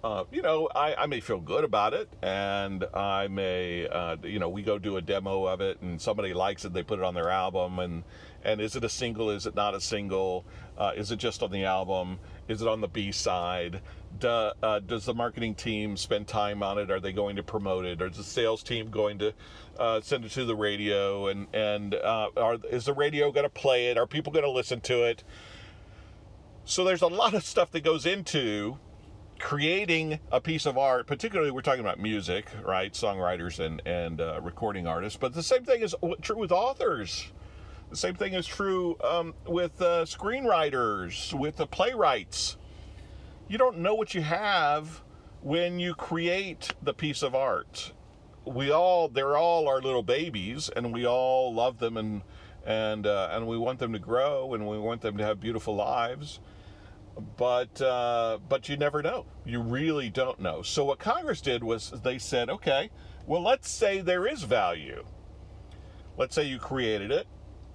Uh, 0.04 0.22
you 0.30 0.40
know, 0.40 0.68
I, 0.72 0.94
I 0.94 1.06
may 1.06 1.18
feel 1.18 1.40
good 1.40 1.64
about 1.64 1.94
it, 1.94 2.08
and 2.22 2.84
I 2.94 3.26
may, 3.26 3.88
uh, 3.88 4.18
you 4.22 4.38
know, 4.38 4.48
we 4.48 4.62
go 4.62 4.78
do 4.78 4.98
a 4.98 5.02
demo 5.02 5.46
of 5.46 5.60
it, 5.60 5.80
and 5.82 6.00
somebody 6.00 6.32
likes 6.32 6.64
it, 6.64 6.72
they 6.72 6.84
put 6.84 7.00
it 7.00 7.04
on 7.04 7.14
their 7.14 7.28
album, 7.28 7.80
and 7.80 8.04
and 8.44 8.60
is 8.60 8.76
it 8.76 8.84
a 8.84 8.88
single? 8.88 9.30
Is 9.30 9.46
it 9.46 9.56
not 9.56 9.74
a 9.74 9.80
single? 9.80 10.44
Uh, 10.78 10.92
is 10.94 11.10
it 11.10 11.16
just 11.16 11.42
on 11.42 11.50
the 11.50 11.64
album? 11.64 12.20
Is 12.50 12.62
it 12.62 12.66
on 12.66 12.80
the 12.80 12.88
B 12.88 13.12
side? 13.12 13.80
Do, 14.18 14.28
uh, 14.28 14.80
does 14.80 15.04
the 15.04 15.14
marketing 15.14 15.54
team 15.54 15.96
spend 15.96 16.26
time 16.26 16.64
on 16.64 16.78
it? 16.78 16.90
Are 16.90 16.98
they 16.98 17.12
going 17.12 17.36
to 17.36 17.44
promote 17.44 17.84
it? 17.84 18.02
Or 18.02 18.08
is 18.08 18.16
the 18.16 18.24
sales 18.24 18.64
team 18.64 18.90
going 18.90 19.20
to 19.20 19.32
uh, 19.78 20.00
send 20.00 20.24
it 20.24 20.32
to 20.32 20.44
the 20.44 20.56
radio? 20.56 21.28
And 21.28 21.46
and 21.54 21.94
uh, 21.94 22.30
are, 22.36 22.58
is 22.68 22.86
the 22.86 22.92
radio 22.92 23.30
going 23.30 23.44
to 23.44 23.50
play 23.50 23.86
it? 23.86 23.96
Are 23.96 24.04
people 24.04 24.32
going 24.32 24.44
to 24.44 24.50
listen 24.50 24.80
to 24.80 25.04
it? 25.04 25.22
So 26.64 26.82
there's 26.82 27.02
a 27.02 27.06
lot 27.06 27.34
of 27.34 27.44
stuff 27.44 27.70
that 27.70 27.84
goes 27.84 28.04
into 28.04 28.78
creating 29.38 30.18
a 30.32 30.40
piece 30.40 30.66
of 30.66 30.76
art. 30.76 31.06
Particularly, 31.06 31.52
we're 31.52 31.62
talking 31.62 31.80
about 31.80 32.00
music, 32.00 32.46
right? 32.64 32.92
Songwriters 32.92 33.64
and 33.64 33.80
and 33.86 34.20
uh, 34.20 34.40
recording 34.42 34.88
artists. 34.88 35.16
But 35.16 35.34
the 35.34 35.44
same 35.44 35.64
thing 35.64 35.82
is 35.82 35.94
true 36.20 36.38
with 36.38 36.50
authors 36.50 37.30
the 37.90 37.96
same 37.96 38.14
thing 38.14 38.34
is 38.34 38.46
true 38.46 38.96
um, 39.02 39.34
with 39.46 39.82
uh, 39.82 40.04
screenwriters, 40.04 41.34
with 41.34 41.56
the 41.56 41.66
playwrights. 41.66 42.56
You 43.48 43.58
don't 43.58 43.78
know 43.78 43.94
what 43.94 44.14
you 44.14 44.22
have 44.22 45.02
when 45.42 45.80
you 45.80 45.94
create 45.94 46.72
the 46.82 46.94
piece 46.94 47.22
of 47.22 47.34
art. 47.34 47.92
We 48.44 48.70
all, 48.70 49.08
they're 49.08 49.36
all 49.36 49.68
our 49.68 49.80
little 49.80 50.04
babies, 50.04 50.70
and 50.74 50.94
we 50.94 51.04
all 51.04 51.52
love 51.52 51.78
them, 51.78 51.96
and 51.96 52.22
and 52.64 53.06
uh, 53.06 53.30
and 53.32 53.48
we 53.48 53.58
want 53.58 53.80
them 53.80 53.92
to 53.92 53.98
grow, 53.98 54.54
and 54.54 54.68
we 54.68 54.78
want 54.78 55.00
them 55.00 55.16
to 55.16 55.24
have 55.24 55.40
beautiful 55.40 55.74
lives. 55.74 56.38
But 57.36 57.82
uh, 57.82 58.38
but 58.48 58.68
you 58.68 58.76
never 58.76 59.02
know. 59.02 59.26
You 59.44 59.60
really 59.60 60.10
don't 60.10 60.38
know. 60.38 60.62
So 60.62 60.84
what 60.84 61.00
Congress 61.00 61.40
did 61.40 61.64
was 61.64 61.90
they 61.90 62.18
said, 62.18 62.48
okay, 62.48 62.90
well 63.26 63.42
let's 63.42 63.68
say 63.68 64.00
there 64.00 64.28
is 64.28 64.44
value. 64.44 65.04
Let's 66.16 66.34
say 66.36 66.44
you 66.44 66.58
created 66.58 67.10
it 67.10 67.26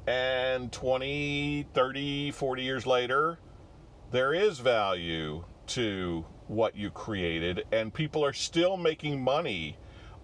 and 0.08 0.72
20, 0.72 1.68
30, 1.74 2.32
40 2.32 2.64
years 2.64 2.86
later, 2.86 3.40
there 4.12 4.34
is 4.34 4.60
value 4.60 5.44
to 5.68 6.26
what 6.48 6.76
you 6.76 6.92
created, 6.92 7.66
and 7.72 7.94
people 7.94 8.24
are 8.24 8.34
still 8.34 8.78
making 8.78 9.22
money 9.22 9.78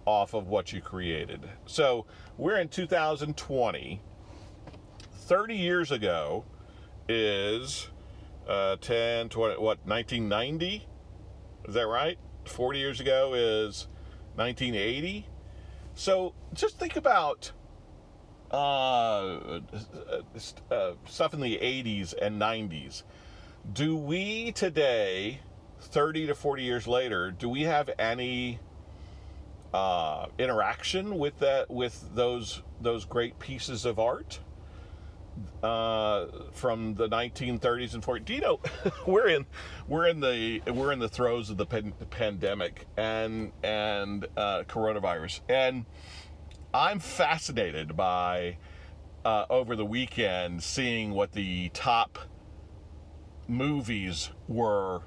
off 0.05 0.33
of 0.33 0.47
what 0.47 0.71
you 0.71 0.81
created. 0.81 1.47
So 1.65 2.05
we're 2.37 2.57
in 2.57 2.67
2020. 2.67 4.01
30 5.13 5.55
years 5.55 5.91
ago 5.91 6.45
is 7.07 7.87
uh, 8.47 8.75
10, 8.77 9.29
20, 9.29 9.55
what, 9.55 9.79
1990? 9.85 10.87
Is 11.67 11.73
that 11.73 11.87
right? 11.87 12.17
40 12.45 12.79
years 12.79 12.99
ago 12.99 13.33
is 13.33 13.87
1980. 14.35 15.27
So 15.93 16.33
just 16.53 16.79
think 16.79 16.95
about 16.95 17.51
uh, 18.51 19.59
uh, 20.69 20.91
stuff 21.05 21.33
in 21.33 21.39
the 21.39 21.57
80s 21.57 22.13
and 22.21 22.39
90s. 22.39 23.03
Do 23.71 23.95
we 23.95 24.51
today, 24.51 25.39
30 25.79 26.27
to 26.27 26.35
40 26.35 26.63
years 26.63 26.87
later, 26.87 27.31
do 27.31 27.47
we 27.47 27.63
have 27.63 27.89
any 27.97 28.59
uh, 29.73 30.25
interaction 30.37 31.17
with 31.17 31.39
that 31.39 31.69
with 31.69 32.13
those 32.13 32.61
those 32.81 33.05
great 33.05 33.39
pieces 33.39 33.85
of 33.85 33.99
art 33.99 34.39
uh, 35.63 36.25
from 36.51 36.95
the 36.95 37.07
1930s 37.07 37.93
and 37.93 38.03
40s? 38.03 38.25
Do 38.25 38.33
you 38.33 38.41
know 38.41 38.59
we're 39.07 39.27
in 39.27 39.45
we're 39.87 40.07
in 40.07 40.19
the 40.19 40.61
we're 40.73 40.91
in 40.91 40.99
the 40.99 41.09
throes 41.09 41.49
of 41.49 41.57
the 41.57 41.65
pan- 41.65 41.93
pandemic 42.09 42.85
and 42.97 43.51
and 43.63 44.27
uh, 44.35 44.63
coronavirus 44.67 45.39
and 45.47 45.85
I'm 46.73 46.99
fascinated 46.99 47.97
by 47.97 48.57
uh, 49.25 49.45
over 49.49 49.75
the 49.75 49.85
weekend 49.85 50.63
seeing 50.63 51.11
what 51.11 51.33
the 51.33 51.69
top 51.69 52.17
movies 53.47 54.29
were. 54.47 55.01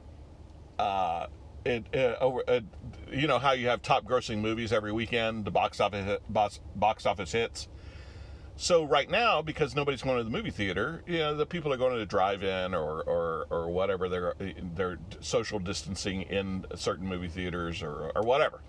Uh, 0.78 1.26
it, 1.64 1.86
over, 2.20 2.42
it, 2.46 2.64
you 3.10 3.26
know 3.26 3.38
how 3.38 3.52
you 3.52 3.68
have 3.68 3.80
top 3.80 4.04
grossing 4.04 4.40
movies 4.40 4.72
every 4.72 4.92
weekend, 4.92 5.46
the 5.46 5.50
box 5.50 5.80
office 5.80 6.20
box, 6.28 6.60
box 6.76 7.06
office 7.06 7.32
hits. 7.32 7.68
So 8.56 8.84
right 8.84 9.10
now, 9.10 9.40
because 9.40 9.74
nobody's 9.74 10.02
going 10.02 10.18
to 10.18 10.24
the 10.24 10.30
movie 10.30 10.50
theater, 10.50 11.02
you 11.06 11.18
know, 11.18 11.34
the 11.34 11.46
people 11.46 11.72
are 11.72 11.76
going 11.76 11.92
to 11.92 11.98
the 11.98 12.06
drive-in 12.06 12.72
or, 12.74 13.02
or, 13.02 13.46
or 13.50 13.70
whatever. 13.70 14.08
They're 14.08 14.34
they're 14.76 14.98
social 15.20 15.58
distancing 15.58 16.22
in 16.22 16.66
certain 16.76 17.08
movie 17.08 17.28
theaters 17.28 17.82
or, 17.82 18.12
or 18.14 18.22
whatever 18.22 18.60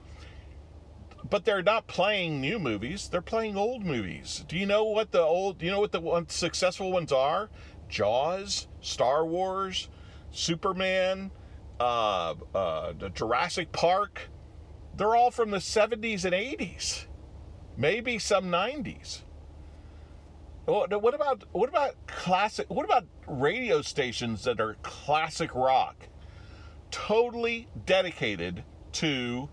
but 1.29 1.45
they're 1.45 1.63
not 1.63 1.87
playing 1.87 2.39
new 2.39 2.59
movies. 2.59 3.09
They're 3.09 3.21
playing 3.21 3.57
old 3.57 3.83
movies. 3.83 4.45
Do 4.47 4.57
you 4.57 4.65
know 4.65 4.83
what 4.83 5.11
the 5.11 5.21
old? 5.21 5.57
Do 5.59 5.65
you 5.65 5.71
know 5.71 5.79
what 5.79 5.91
the 5.91 5.99
one, 5.99 6.29
successful 6.29 6.91
ones 6.91 7.11
are? 7.11 7.49
Jaws, 7.89 8.67
Star 8.81 9.25
Wars, 9.25 9.89
Superman, 10.31 11.31
uh, 11.79 12.35
uh, 12.53 12.93
Jurassic 13.13 13.71
Park. 13.71 14.29
They're 14.95 15.15
all 15.15 15.31
from 15.31 15.51
the 15.51 15.57
70s 15.57 16.23
and 16.23 16.33
80s, 16.33 17.05
maybe 17.75 18.17
some 18.17 18.45
90s. 18.45 19.21
What 20.65 21.13
about 21.13 21.43
what 21.51 21.69
about 21.69 21.95
classic? 22.07 22.67
What 22.69 22.85
about 22.85 23.05
radio 23.27 23.81
stations 23.81 24.43
that 24.45 24.59
are 24.59 24.77
classic 24.81 25.53
rock, 25.53 26.07
totally 26.89 27.67
dedicated 27.85 28.63
to 28.93 29.49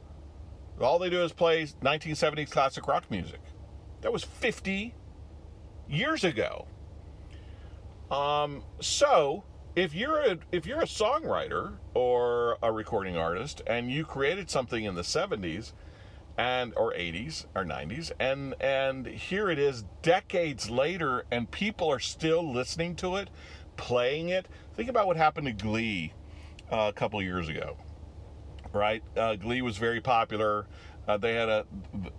all 0.81 0.99
they 0.99 1.11
do 1.11 1.23
is 1.23 1.33
play 1.33 1.65
1970s 1.65 2.51
classic 2.51 2.87
rock 2.87 3.11
music. 3.11 3.41
That 4.01 4.13
was 4.13 4.25
50 4.25 4.95
years 5.89 6.25
ago. 6.25 6.67
Um, 8.11 8.63
so 8.81 9.45
if 9.75 9.95
you're 9.95 10.21
a 10.21 10.39
if 10.51 10.67
you're 10.67 10.81
a 10.81 10.87
songwriter 10.87 11.77
or 11.95 12.59
a 12.63 12.71
recording 12.71 13.17
artist 13.17 13.63
and 13.67 13.91
you 13.91 14.05
created 14.05 14.51
something 14.51 14.85
in 14.85 14.95
the 14.95 15.03
70s 15.03 15.73
and 16.37 16.75
or 16.77 16.93
80s 16.93 17.47
or 17.55 17.65
90s 17.65 18.11
and 18.19 18.55
and 18.61 19.07
here 19.07 19.51
it 19.51 19.59
is 19.59 19.85
decades 20.03 20.69
later 20.69 21.25
and 21.31 21.51
people 21.51 21.91
are 21.91 22.01
still 22.01 22.53
listening 22.53 22.97
to 22.97 23.17
it, 23.17 23.31
playing 23.77 24.29
it. 24.29 24.47
Think 24.77 24.91
about 24.91 25.07
what 25.07 25.17
happened 25.17 25.47
to 25.47 25.53
Glee 25.53 26.13
uh, 26.71 26.91
a 26.91 26.93
couple 26.93 27.23
years 27.23 27.49
ago 27.49 27.77
right? 28.73 29.03
Uh, 29.17 29.37
Glee 29.37 29.63
was 29.63 29.77
very 29.77 30.01
popular. 30.01 30.67
Uh, 31.07 31.17
they 31.17 31.35
had 31.35 31.49
a, 31.49 31.67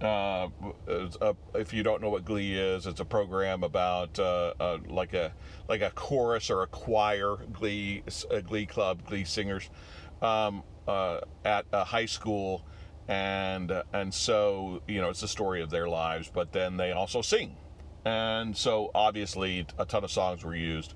uh, 0.02 0.50
a, 0.88 1.36
if 1.56 1.74
you 1.74 1.84
don't 1.84 2.02
know 2.02 2.10
what 2.10 2.26
Glee 2.26 2.58
is, 2.58 2.86
it's 2.86 3.00
a 3.00 3.06
program 3.06 3.64
about 3.64 4.20
uh, 4.20 4.54
uh 4.60 4.78
like 4.90 5.14
a 5.14 5.34
like 5.70 5.82
a 5.82 5.90
chorus 5.92 6.50
or 6.50 6.64
a 6.64 6.68
choir 6.68 7.38
Glee 7.54 8.04
a 8.30 8.42
Glee 8.42 8.66
club 8.66 9.06
Glee 9.06 9.24
singers 9.24 9.70
um, 10.22 10.64
uh, 10.86 11.22
at 11.46 11.66
a 11.72 11.86
high 11.86 12.06
school, 12.06 12.66
and 13.08 13.72
and 13.94 14.14
so 14.14 14.82
you 14.86 15.00
know 15.00 15.10
it's 15.10 15.22
the 15.22 15.30
story 15.30 15.62
of 15.62 15.70
their 15.70 15.88
lives, 15.88 16.30
but 16.34 16.52
then 16.52 16.76
they 16.76 16.92
also 16.92 17.22
sing, 17.22 17.56
and 18.04 18.56
so 18.56 18.92
obviously 18.94 19.66
a 19.80 19.86
ton 19.86 20.04
of 20.04 20.12
songs 20.12 20.44
were 20.44 20.56
used. 20.56 20.94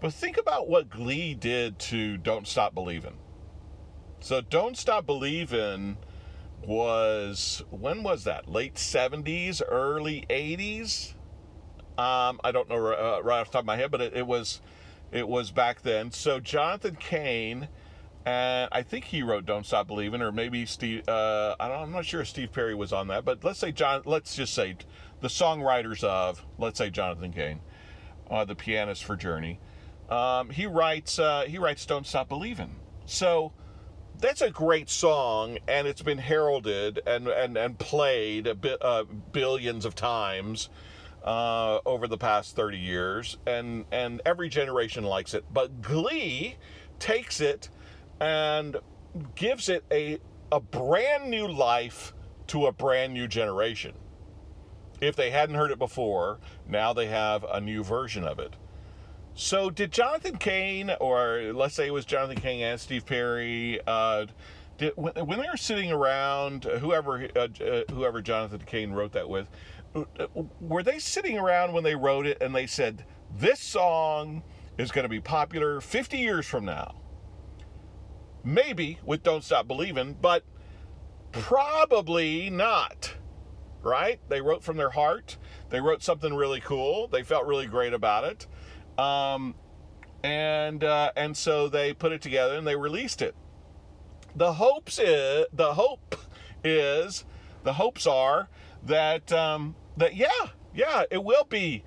But 0.00 0.14
think 0.14 0.38
about 0.38 0.70
what 0.70 0.88
Glee 0.88 1.34
did 1.34 1.78
to 1.80 2.16
Don't 2.16 2.48
Stop 2.48 2.74
Believing 2.74 3.18
so 4.20 4.40
Don't 4.40 4.76
Stop 4.76 5.06
Believing 5.06 5.96
was 6.64 7.62
when 7.70 8.02
was 8.02 8.24
that? 8.24 8.48
Late 8.48 8.74
70s, 8.74 9.62
early 9.66 10.24
80s? 10.28 11.14
Um, 11.98 12.40
I 12.44 12.52
don't 12.52 12.68
know 12.68 12.86
uh, 12.86 13.20
right 13.22 13.40
off 13.40 13.48
the 13.48 13.52
top 13.52 13.62
of 13.62 13.66
my 13.66 13.76
head, 13.76 13.90
but 13.90 14.00
it, 14.00 14.14
it 14.14 14.26
was 14.26 14.60
it 15.12 15.28
was 15.28 15.50
back 15.50 15.82
then. 15.82 16.10
So 16.12 16.40
Jonathan 16.40 16.96
Cain 16.96 17.68
and 18.26 18.68
I 18.70 18.82
think 18.82 19.06
he 19.06 19.22
wrote 19.22 19.46
"Don't 19.46 19.64
Stop 19.64 19.86
Believing," 19.86 20.20
or 20.20 20.30
maybe 20.30 20.66
Steve. 20.66 21.08
Uh, 21.08 21.56
I 21.58 21.68
don't. 21.68 21.82
I'm 21.82 21.92
not 21.92 22.04
sure 22.04 22.20
if 22.20 22.28
Steve 22.28 22.52
Perry 22.52 22.74
was 22.74 22.92
on 22.92 23.08
that, 23.08 23.24
but 23.24 23.42
let's 23.44 23.58
say 23.58 23.72
John. 23.72 24.02
Let's 24.04 24.36
just 24.36 24.52
say 24.52 24.76
the 25.20 25.28
songwriters 25.28 26.04
of, 26.04 26.44
let's 26.58 26.78
say 26.78 26.90
Jonathan 26.90 27.32
Cain, 27.32 27.60
uh, 28.30 28.44
the 28.44 28.54
pianist 28.54 29.04
for 29.04 29.16
Journey. 29.16 29.58
Um, 30.10 30.50
he 30.50 30.66
writes. 30.66 31.18
Uh, 31.18 31.44
he 31.46 31.58
writes 31.58 31.86
"Don't 31.86 32.06
Stop 32.06 32.28
Believing." 32.28 32.76
So 33.06 33.52
that's 34.20 34.42
a 34.42 34.50
great 34.50 34.88
song, 34.88 35.58
and 35.66 35.86
it's 35.86 36.02
been 36.02 36.18
heralded 36.18 37.00
and 37.06 37.28
and 37.28 37.56
and 37.56 37.78
played 37.78 38.46
a 38.46 38.54
bit 38.54 38.78
uh, 38.82 39.04
billions 39.32 39.84
of 39.84 39.94
times 39.94 40.68
uh, 41.24 41.80
over 41.84 42.06
the 42.06 42.18
past 42.18 42.56
30 42.56 42.78
years, 42.78 43.38
and 43.46 43.84
and 43.90 44.20
every 44.24 44.48
generation 44.48 45.04
likes 45.04 45.34
it. 45.34 45.44
But 45.52 45.82
Glee 45.82 46.56
takes 46.98 47.40
it 47.40 47.68
and 48.20 48.76
gives 49.34 49.68
it 49.68 49.84
a 49.90 50.18
a 50.52 50.60
brand 50.60 51.30
new 51.30 51.48
life 51.48 52.12
to 52.48 52.66
a 52.66 52.72
brand 52.72 53.14
new 53.14 53.28
generation. 53.28 53.94
If 55.00 55.16
they 55.16 55.30
hadn't 55.30 55.54
heard 55.54 55.70
it 55.70 55.78
before, 55.78 56.40
now 56.68 56.92
they 56.92 57.06
have 57.06 57.44
a 57.44 57.60
new 57.60 57.82
version 57.82 58.24
of 58.24 58.38
it. 58.38 58.54
So, 59.40 59.70
did 59.70 59.90
Jonathan 59.90 60.36
Cain, 60.36 60.90
or 61.00 61.54
let's 61.54 61.74
say 61.74 61.86
it 61.86 61.94
was 61.94 62.04
Jonathan 62.04 62.36
Cain 62.36 62.62
and 62.62 62.78
Steve 62.78 63.06
Perry, 63.06 63.80
uh, 63.86 64.26
did, 64.76 64.92
when, 64.96 65.14
when, 65.14 65.40
they 65.40 65.46
were 65.50 65.56
sitting 65.56 65.90
around, 65.90 66.64
whoever 66.64 67.26
uh, 67.34 67.48
uh, 67.64 67.82
whoever 67.90 68.20
Jonathan 68.20 68.60
Cain 68.66 68.92
wrote 68.92 69.12
that 69.12 69.30
with, 69.30 69.48
uh, 69.94 70.04
were 70.60 70.82
they 70.82 70.98
sitting 70.98 71.38
around 71.38 71.72
when 71.72 71.82
they 71.82 71.94
wrote 71.94 72.26
it 72.26 72.36
and 72.42 72.54
they 72.54 72.66
said, 72.66 73.06
"This 73.34 73.60
song 73.60 74.42
is 74.76 74.92
going 74.92 75.04
to 75.04 75.08
be 75.08 75.20
popular 75.20 75.80
50 75.80 76.18
years 76.18 76.44
from 76.44 76.66
now"? 76.66 77.00
Maybe 78.44 78.98
with 79.06 79.22
Don't 79.22 79.42
Stop 79.42 79.66
Believing, 79.66 80.18
but 80.20 80.44
probably 81.32 82.50
not. 82.50 83.14
Right? 83.80 84.20
They 84.28 84.42
wrote 84.42 84.62
from 84.62 84.76
their 84.76 84.90
heart. 84.90 85.38
They 85.70 85.80
wrote 85.80 86.02
something 86.02 86.34
really 86.34 86.60
cool. 86.60 87.08
They 87.08 87.22
felt 87.22 87.46
really 87.46 87.66
great 87.66 87.94
about 87.94 88.24
it. 88.24 88.46
Um, 89.00 89.54
and 90.22 90.84
uh, 90.84 91.12
and 91.16 91.36
so 91.36 91.68
they 91.68 91.94
put 91.94 92.12
it 92.12 92.20
together 92.20 92.56
and 92.56 92.66
they 92.66 92.76
released 92.76 93.22
it. 93.22 93.34
The 94.36 94.54
hopes 94.54 94.98
is 94.98 95.46
the 95.52 95.74
hope 95.74 96.16
is 96.62 97.24
the 97.64 97.74
hopes 97.74 98.06
are 98.06 98.48
that 98.84 99.32
um, 99.32 99.74
that 99.96 100.16
yeah 100.16 100.48
yeah 100.74 101.04
it 101.10 101.24
will 101.24 101.44
be 101.44 101.82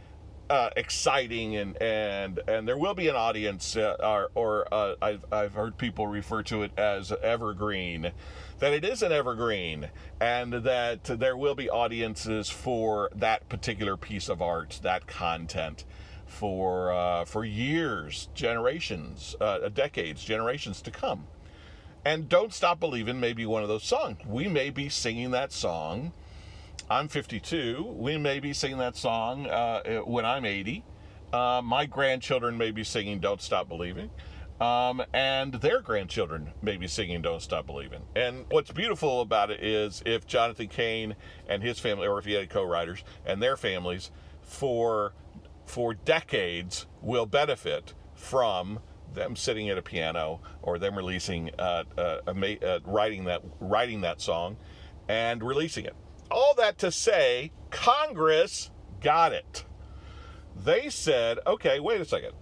uh, 0.50 0.70
exciting 0.75 1.55
and 1.55 1.82
and 1.82 2.39
and 2.48 2.67
there 2.67 2.77
will 2.77 2.96
be 2.96 3.08
an 3.08 3.15
audience 3.15 3.77
uh, 3.77 3.96
or, 4.00 4.32
or 4.36 4.74
uh, 4.74 4.96
I've, 5.01 5.25
I've 5.32 5.53
heard 5.53 5.77
people 5.77 6.08
refer 6.08 6.43
to 6.43 6.63
it 6.63 6.72
as 6.77 7.12
evergreen 7.12 8.12
that 8.60 8.74
it 8.74 8.84
is 8.84 9.01
an 9.01 9.12
evergreen 9.12 9.89
and 10.20 10.53
that 10.53 11.05
there 11.05 11.38
will 11.38 11.55
be 11.55 11.70
audiences 11.70 12.50
for 12.50 13.10
that 13.15 13.48
particular 13.50 13.96
piece 13.96 14.29
of 14.29 14.41
art 14.41 14.79
that 14.84 15.08
content 15.08 15.86
for 16.34 16.92
uh, 16.92 17.25
for 17.25 17.46
years 17.46 18.30
generations 18.34 19.36
uh, 19.40 19.70
decades 19.70 20.24
generations 20.24 20.82
to 20.82 20.92
come 20.92 21.28
and 22.06 22.28
don't 22.28 22.54
stop 22.54 22.80
believing 22.80 23.20
may 23.20 23.34
be 23.34 23.46
one 23.46 23.63
of 23.63 23.70
those 23.70 23.84
songs 23.84 24.18
we 24.25 24.48
may 24.48 24.70
be 24.70 24.90
singing 24.90 25.32
that 25.32 25.52
song 25.52 26.12
I'm 26.90 27.08
52. 27.08 27.96
We 27.98 28.18
may 28.18 28.40
be 28.40 28.54
singing 28.54 28.78
that 28.80 28.96
song 28.96 29.48
uh, 29.48 30.02
when 30.02 30.25
I'm 30.25 30.46
80. 30.46 30.84
Uh, 31.32 31.62
my 31.63 31.86
grandchildren 31.86 32.58
may 32.58 32.72
be 32.72 32.84
singing 32.84 33.20
Don't 33.20 33.42
Stop 33.42 33.68
Believing. 33.68 34.12
Um, 34.62 35.02
and 35.13 35.54
their 35.56 35.82
grandchildren 35.82 36.54
may 36.62 36.78
be 36.78 36.88
singing 36.88 37.22
Don't 37.22 37.41
Stop 37.41 37.65
Believing. 37.65 38.02
And 38.15 38.46
what's 38.50 38.72
beautiful 38.72 39.22
about 39.22 39.50
it 39.50 39.63
is 39.63 40.04
if 40.06 40.28
Jonathan 40.28 40.67
Cain 40.67 41.15
and 41.48 41.63
his 41.63 41.80
family, 41.80 42.08
or 42.08 42.19
if 42.19 42.26
he 42.26 42.34
had 42.34 42.50
co 42.50 42.63
writers 42.63 43.04
and 43.26 43.41
their 43.41 43.58
families, 43.58 44.12
for, 44.41 45.13
for 45.65 45.93
decades 45.93 46.88
will 47.02 47.26
benefit 47.26 47.93
from 48.15 48.80
them 49.13 49.36
sitting 49.36 49.69
at 49.69 49.78
a 49.78 49.82
piano 49.82 50.41
or 50.62 50.80
them 50.80 50.95
releasing, 50.95 51.52
uh, 51.60 51.84
uh, 51.97 52.17
uh, 52.26 52.80
writing, 52.86 53.26
that, 53.26 53.41
writing 53.60 54.02
that 54.02 54.21
song 54.21 54.58
and 55.08 55.43
releasing 55.43 55.86
it 55.86 55.95
all 56.34 56.56
that 56.56 56.80
to 56.80 56.91
say, 56.91 57.52
Congress 57.69 58.71
got 59.02 59.32
it. 59.32 59.65
They 60.56 60.89
said, 60.89 61.39
okay, 61.45 61.80
wait 61.80 62.02
a 62.02 62.06
second. 62.06 62.34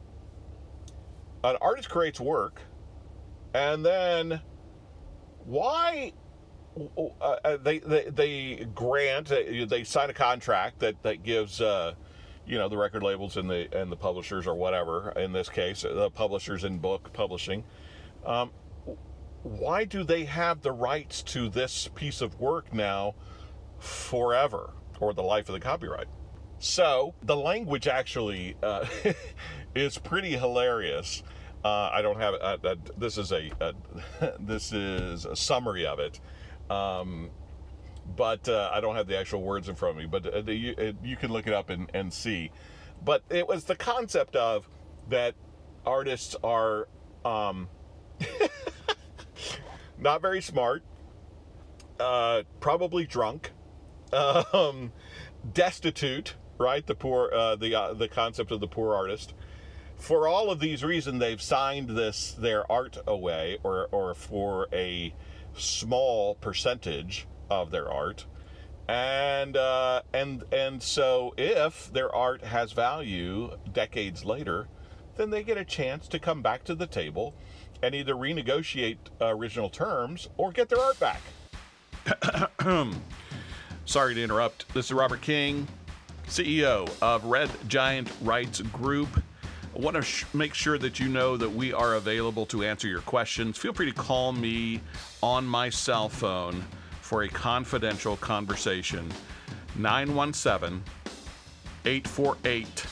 An 1.43 1.57
artist 1.61 1.89
creates 1.89 2.19
work, 2.19 2.61
and 3.53 3.83
then 3.85 4.41
why 5.45 6.13
uh, 6.99 7.25
uh 7.43 7.57
they, 7.57 7.79
they 7.79 8.03
they 8.09 8.67
grant 8.75 9.29
they 9.29 9.83
sign 9.83 10.11
a 10.11 10.13
contract 10.13 10.79
that 10.79 11.01
that 11.01 11.23
gives 11.23 11.59
uh, 11.59 11.95
you 12.51 12.57
know 12.57 12.69
the 12.69 12.77
record 12.77 13.01
labels 13.01 13.37
and 13.37 13.49
the 13.49 13.67
and 13.75 13.91
the 13.91 13.95
publishers 13.95 14.45
or 14.45 14.53
whatever 14.53 15.11
in 15.11 15.31
this 15.31 15.49
case 15.49 15.81
the 15.81 16.11
publishers 16.11 16.63
in 16.63 16.77
book 16.77 17.11
publishing 17.13 17.63
um, 18.25 18.51
why 19.43 19.85
do 19.85 20.03
they 20.03 20.25
have 20.25 20.61
the 20.61 20.71
rights 20.71 21.23
to 21.23 21.49
this 21.49 21.89
piece 21.95 22.21
of 22.21 22.39
work 22.39 22.73
now 22.73 23.15
forever 23.81 24.73
or 24.99 25.13
the 25.13 25.23
life 25.23 25.49
of 25.49 25.53
the 25.53 25.59
copyright. 25.59 26.07
So 26.59 27.15
the 27.23 27.35
language 27.35 27.87
actually 27.87 28.55
uh, 28.61 28.85
is 29.75 29.97
pretty 29.97 30.37
hilarious. 30.37 31.23
Uh, 31.65 31.89
I 31.91 32.01
don't 32.01 32.19
have 32.19 32.35
uh, 32.35 32.57
uh 32.63 32.75
this 32.97 33.17
is 33.17 33.31
a 33.31 33.51
this 34.39 34.71
is 34.71 35.25
a 35.25 35.35
summary 35.35 35.85
of 35.85 35.99
it, 35.99 36.19
um, 36.69 37.29
but 38.15 38.47
uh, 38.47 38.69
I 38.73 38.81
don't 38.81 38.95
have 38.95 39.07
the 39.07 39.17
actual 39.17 39.41
words 39.41 39.69
in 39.69 39.75
front 39.75 39.97
of 39.97 40.01
me. 40.01 40.07
But 40.07 40.33
uh, 40.33 40.51
you, 40.51 40.95
you, 41.03 41.15
can 41.15 41.31
look 41.31 41.47
it 41.47 41.53
up 41.53 41.69
and, 41.69 41.89
and 41.93 42.13
see. 42.13 42.51
But 43.03 43.23
it 43.29 43.47
was 43.47 43.65
the 43.65 43.75
concept 43.75 44.35
of 44.35 44.67
that 45.09 45.35
artists 45.85 46.35
are 46.43 46.87
um, 47.25 47.67
not 49.99 50.21
very 50.21 50.41
smart, 50.41 50.83
probably 52.59 53.05
drunk 53.05 53.51
um, 54.13 54.91
destitute, 55.53 56.35
right? 56.57 56.85
The 56.85 56.95
poor, 56.95 57.31
uh, 57.33 57.55
the 57.55 57.75
uh, 57.75 57.93
the 57.93 58.07
concept 58.07 58.51
of 58.51 58.59
the 58.59 58.67
poor 58.67 58.95
artist. 58.95 59.33
For 59.97 60.27
all 60.27 60.49
of 60.49 60.59
these 60.59 60.83
reasons, 60.83 61.19
they've 61.19 61.41
signed 61.41 61.89
this 61.89 62.31
their 62.33 62.69
art 62.71 62.97
away, 63.07 63.59
or 63.63 63.87
or 63.91 64.13
for 64.13 64.67
a 64.73 65.13
small 65.53 66.35
percentage 66.35 67.27
of 67.51 67.69
their 67.69 67.91
art, 67.91 68.25
and 68.87 69.57
uh, 69.57 70.01
and 70.13 70.43
and 70.53 70.81
so 70.81 71.33
if 71.37 71.91
their 71.91 72.13
art 72.15 72.43
has 72.45 72.71
value 72.71 73.51
decades 73.71 74.23
later, 74.23 74.69
then 75.17 75.29
they 75.29 75.43
get 75.43 75.57
a 75.57 75.65
chance 75.65 76.07
to 76.07 76.17
come 76.17 76.41
back 76.41 76.63
to 76.63 76.73
the 76.73 76.87
table 76.87 77.35
and 77.83 77.93
either 77.93 78.15
renegotiate 78.15 78.97
original 79.19 79.69
terms 79.69 80.29
or 80.37 80.51
get 80.51 80.69
their 80.69 80.79
art 80.79 80.99
back. 80.99 81.21
Sorry 83.85 84.15
to 84.15 84.23
interrupt. 84.23 84.73
This 84.73 84.85
is 84.85 84.93
Robert 84.93 85.21
King, 85.21 85.67
CEO 86.27 86.89
of 87.01 87.25
Red 87.25 87.49
Giant 87.67 88.09
Rights 88.21 88.61
Group. 88.61 89.21
I 89.75 89.79
want 89.79 89.95
to 89.95 90.01
sh- 90.01 90.25
make 90.33 90.53
sure 90.53 90.77
that 90.77 90.99
you 90.99 91.07
know 91.07 91.35
that 91.35 91.49
we 91.49 91.73
are 91.73 91.95
available 91.95 92.45
to 92.47 92.63
answer 92.63 92.87
your 92.87 93.01
questions. 93.01 93.57
Feel 93.57 93.73
free 93.73 93.91
to 93.91 93.95
call 93.95 94.31
me 94.31 94.79
on 95.21 95.45
my 95.45 95.69
cell 95.69 96.07
phone 96.07 96.63
for 97.11 97.23
a 97.23 97.27
confidential 97.27 98.15
conversation. 98.15 99.11
917 99.75 100.81
848 101.83 102.85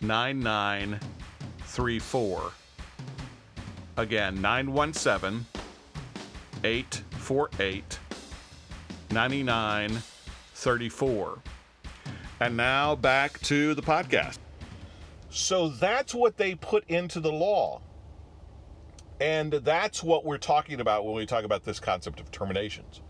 9934. 0.00 2.52
Again, 3.98 4.40
917 4.40 5.44
848 6.64 7.98
9934. 9.10 11.38
And 12.40 12.56
now 12.56 12.96
back 12.96 13.38
to 13.40 13.74
the 13.74 13.82
podcast. 13.82 14.38
So 15.28 15.68
that's 15.68 16.14
what 16.14 16.38
they 16.38 16.54
put 16.54 16.88
into 16.88 17.20
the 17.20 17.30
law. 17.30 17.82
And 19.20 19.52
that's 19.52 20.02
what 20.02 20.24
we're 20.24 20.38
talking 20.38 20.80
about 20.80 21.04
when 21.04 21.14
we 21.14 21.26
talk 21.26 21.44
about 21.44 21.62
this 21.62 21.78
concept 21.78 22.18
of 22.18 22.30
terminations. 22.32 23.01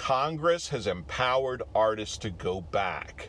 Congress 0.00 0.70
has 0.70 0.86
empowered 0.86 1.62
artists 1.74 2.16
to 2.16 2.30
go 2.30 2.62
back 2.62 3.28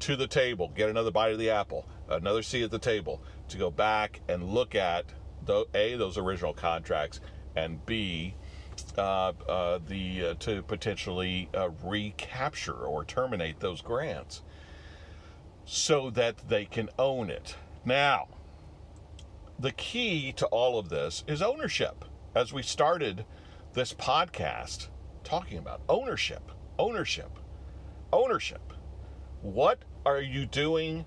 to 0.00 0.16
the 0.16 0.26
table, 0.26 0.72
get 0.74 0.90
another 0.90 1.12
bite 1.12 1.30
of 1.30 1.38
the 1.38 1.50
apple, 1.50 1.86
another 2.08 2.42
seat 2.42 2.64
at 2.64 2.72
the 2.72 2.80
table, 2.80 3.22
to 3.46 3.56
go 3.56 3.70
back 3.70 4.20
and 4.28 4.42
look 4.42 4.74
at 4.74 5.04
the, 5.46 5.64
A, 5.72 5.94
those 5.94 6.18
original 6.18 6.52
contracts, 6.52 7.20
and 7.54 7.86
B, 7.86 8.34
uh, 8.98 9.34
uh, 9.48 9.78
the 9.86 10.30
uh, 10.30 10.34
to 10.40 10.62
potentially 10.64 11.48
uh, 11.56 11.70
recapture 11.84 12.74
or 12.74 13.04
terminate 13.04 13.60
those 13.60 13.80
grants 13.80 14.42
so 15.64 16.10
that 16.10 16.48
they 16.48 16.64
can 16.64 16.90
own 16.98 17.30
it. 17.30 17.54
Now, 17.84 18.26
the 19.60 19.70
key 19.70 20.32
to 20.32 20.46
all 20.46 20.76
of 20.76 20.88
this 20.88 21.22
is 21.28 21.40
ownership. 21.40 22.04
As 22.34 22.52
we 22.52 22.62
started 22.62 23.24
this 23.74 23.94
podcast 23.94 24.88
talking 25.24 25.58
about 25.58 25.80
ownership, 25.88 26.52
ownership, 26.78 27.38
ownership. 28.12 28.72
What 29.42 29.80
are 30.06 30.20
you 30.20 30.46
doing 30.46 31.04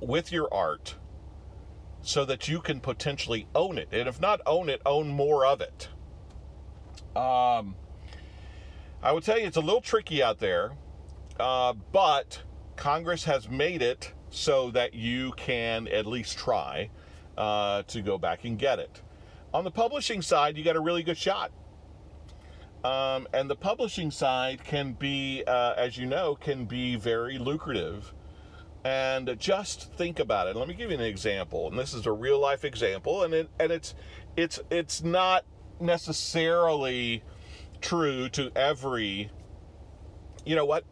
with 0.00 0.30
your 0.30 0.52
art 0.52 0.96
so 2.02 2.24
that 2.24 2.48
you 2.48 2.60
can 2.60 2.80
potentially 2.80 3.46
own 3.54 3.78
it? 3.78 3.88
And 3.92 4.08
if 4.08 4.20
not 4.20 4.40
own 4.46 4.68
it, 4.68 4.80
own 4.86 5.08
more 5.08 5.44
of 5.44 5.60
it. 5.60 5.88
Um, 7.16 7.74
I 9.02 9.12
would 9.12 9.24
tell 9.24 9.38
you 9.38 9.46
it's 9.46 9.56
a 9.56 9.60
little 9.60 9.80
tricky 9.80 10.22
out 10.22 10.38
there, 10.38 10.72
uh, 11.40 11.72
but 11.92 12.42
Congress 12.76 13.24
has 13.24 13.48
made 13.48 13.82
it 13.82 14.12
so 14.30 14.70
that 14.70 14.94
you 14.94 15.32
can 15.32 15.88
at 15.88 16.06
least 16.06 16.38
try 16.38 16.88
uh, 17.36 17.82
to 17.84 18.00
go 18.00 18.16
back 18.18 18.44
and 18.44 18.58
get 18.58 18.78
it. 18.78 19.02
On 19.52 19.64
the 19.64 19.70
publishing 19.70 20.22
side, 20.22 20.56
you 20.56 20.64
got 20.64 20.76
a 20.76 20.80
really 20.80 21.02
good 21.02 21.18
shot. 21.18 21.52
Um, 22.84 23.28
and 23.32 23.48
the 23.48 23.56
publishing 23.56 24.10
side 24.10 24.64
can 24.64 24.92
be, 24.94 25.44
uh, 25.46 25.74
as 25.76 25.96
you 25.96 26.06
know, 26.06 26.34
can 26.34 26.64
be 26.64 26.96
very 26.96 27.38
lucrative. 27.38 28.12
And 28.84 29.36
just 29.38 29.92
think 29.92 30.18
about 30.18 30.48
it. 30.48 30.56
Let 30.56 30.66
me 30.66 30.74
give 30.74 30.90
you 30.90 30.96
an 30.96 31.04
example, 31.04 31.68
and 31.68 31.78
this 31.78 31.94
is 31.94 32.06
a 32.06 32.12
real 32.12 32.40
life 32.40 32.64
example, 32.64 33.22
and 33.22 33.32
it, 33.32 33.48
and 33.60 33.70
it's 33.70 33.94
it's 34.36 34.58
it's 34.70 35.04
not 35.04 35.44
necessarily 35.78 37.22
true 37.80 38.28
to 38.30 38.50
every. 38.56 39.30
You 40.44 40.56
know 40.56 40.64
what? 40.64 40.84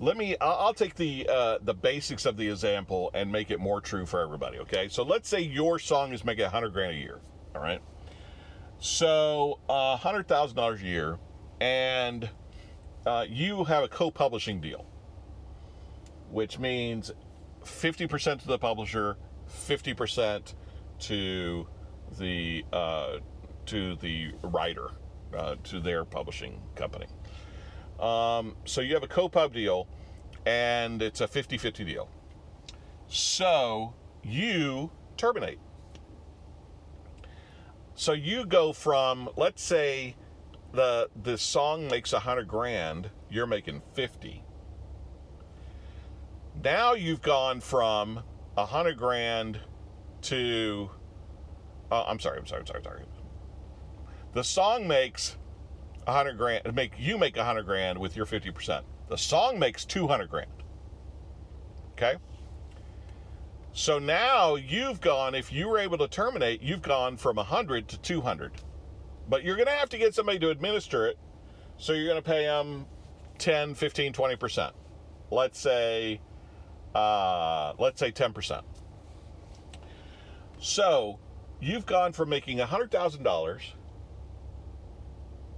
Let 0.00 0.16
me. 0.16 0.36
I'll, 0.40 0.72
take 0.72 0.94
the 0.94 1.28
uh, 1.30 1.58
the 1.60 1.74
basics 1.74 2.24
of 2.24 2.38
the 2.38 2.48
example 2.48 3.10
and 3.12 3.30
make 3.30 3.50
it 3.50 3.60
more 3.60 3.82
true 3.82 4.06
for 4.06 4.20
everybody. 4.20 4.58
Okay, 4.60 4.88
so 4.88 5.02
let's 5.02 5.28
say 5.28 5.40
your 5.40 5.78
song 5.78 6.14
is 6.14 6.24
making 6.24 6.46
a 6.46 6.48
hundred 6.48 6.72
grand 6.72 6.96
a 6.96 6.98
year. 6.98 7.20
All 7.54 7.60
right. 7.60 7.82
So 8.80 9.58
thousand 10.28 10.56
dollars 10.56 10.80
a 10.82 10.84
year, 10.84 11.18
and 11.60 12.28
uh, 13.06 13.26
you 13.28 13.64
have 13.64 13.82
a 13.84 13.88
co-publishing 13.88 14.60
deal, 14.60 14.86
which 16.30 16.58
means 16.58 17.10
fifty 17.64 18.06
percent 18.06 18.40
to 18.42 18.46
the 18.46 18.58
publisher, 18.58 19.16
fifty 19.46 19.94
percent 19.94 20.54
to 21.00 21.66
the 22.18 22.64
uh, 22.72 23.18
to 23.66 23.96
the 23.96 24.32
writer, 24.42 24.90
uh, 25.36 25.56
to 25.64 25.80
their 25.80 26.04
publishing 26.04 26.60
company. 26.74 27.06
Um, 27.98 28.56
so 28.64 28.80
you 28.80 28.94
have 28.94 29.02
a 29.02 29.08
co-pub 29.08 29.52
deal, 29.52 29.88
and 30.46 31.02
it's 31.02 31.20
a 31.20 31.26
50-50 31.26 31.84
deal. 31.84 32.08
So 33.08 33.94
you 34.22 34.90
terminate. 35.16 35.58
So 37.98 38.12
you 38.12 38.46
go 38.46 38.72
from, 38.72 39.28
let's 39.36 39.60
say, 39.60 40.14
the 40.72 41.10
the 41.20 41.36
song 41.36 41.88
makes 41.88 42.12
a 42.12 42.20
hundred 42.20 42.46
grand, 42.46 43.10
you're 43.28 43.44
making 43.44 43.82
fifty. 43.92 44.44
Now 46.62 46.92
you've 46.92 47.22
gone 47.22 47.60
from 47.60 48.22
a 48.56 48.66
hundred 48.66 48.98
grand 48.98 49.58
to, 50.22 50.90
uh, 51.90 52.04
I'm 52.06 52.20
sorry, 52.20 52.38
I'm 52.38 52.46
sorry, 52.46 52.60
I'm 52.60 52.66
sorry, 52.68 52.84
sorry. 52.84 53.02
The 54.32 54.44
song 54.44 54.86
makes 54.86 55.36
a 56.06 56.12
hundred 56.12 56.38
grand. 56.38 56.72
Make 56.72 56.92
you 57.00 57.18
make 57.18 57.36
a 57.36 57.44
hundred 57.44 57.64
grand 57.64 57.98
with 57.98 58.14
your 58.14 58.26
fifty 58.26 58.52
percent. 58.52 58.86
The 59.08 59.18
song 59.18 59.58
makes 59.58 59.84
two 59.84 60.06
hundred 60.06 60.30
grand. 60.30 60.62
Okay. 61.94 62.14
So 63.78 64.00
now 64.00 64.56
you've 64.56 65.00
gone, 65.00 65.36
if 65.36 65.52
you 65.52 65.68
were 65.68 65.78
able 65.78 65.98
to 65.98 66.08
terminate, 66.08 66.60
you've 66.60 66.82
gone 66.82 67.16
from 67.16 67.36
100 67.36 67.86
to 67.86 67.98
200. 67.98 68.50
But 69.28 69.44
you're 69.44 69.54
going 69.54 69.68
to 69.68 69.72
have 69.72 69.88
to 69.90 69.98
get 69.98 70.16
somebody 70.16 70.40
to 70.40 70.50
administer 70.50 71.06
it. 71.06 71.16
So 71.76 71.92
you're 71.92 72.08
going 72.08 72.20
to 72.20 72.28
pay 72.28 72.42
them 72.42 72.86
10, 73.38 73.76
15, 73.76 74.12
20%. 74.12 74.72
Let's 75.30 75.60
say, 75.60 76.20
uh, 76.92 77.74
let's 77.78 78.00
say 78.00 78.10
10%. 78.10 78.64
So 80.58 81.20
you've 81.60 81.86
gone 81.86 82.12
from 82.12 82.30
making 82.30 82.58
$100,000, 82.58 83.60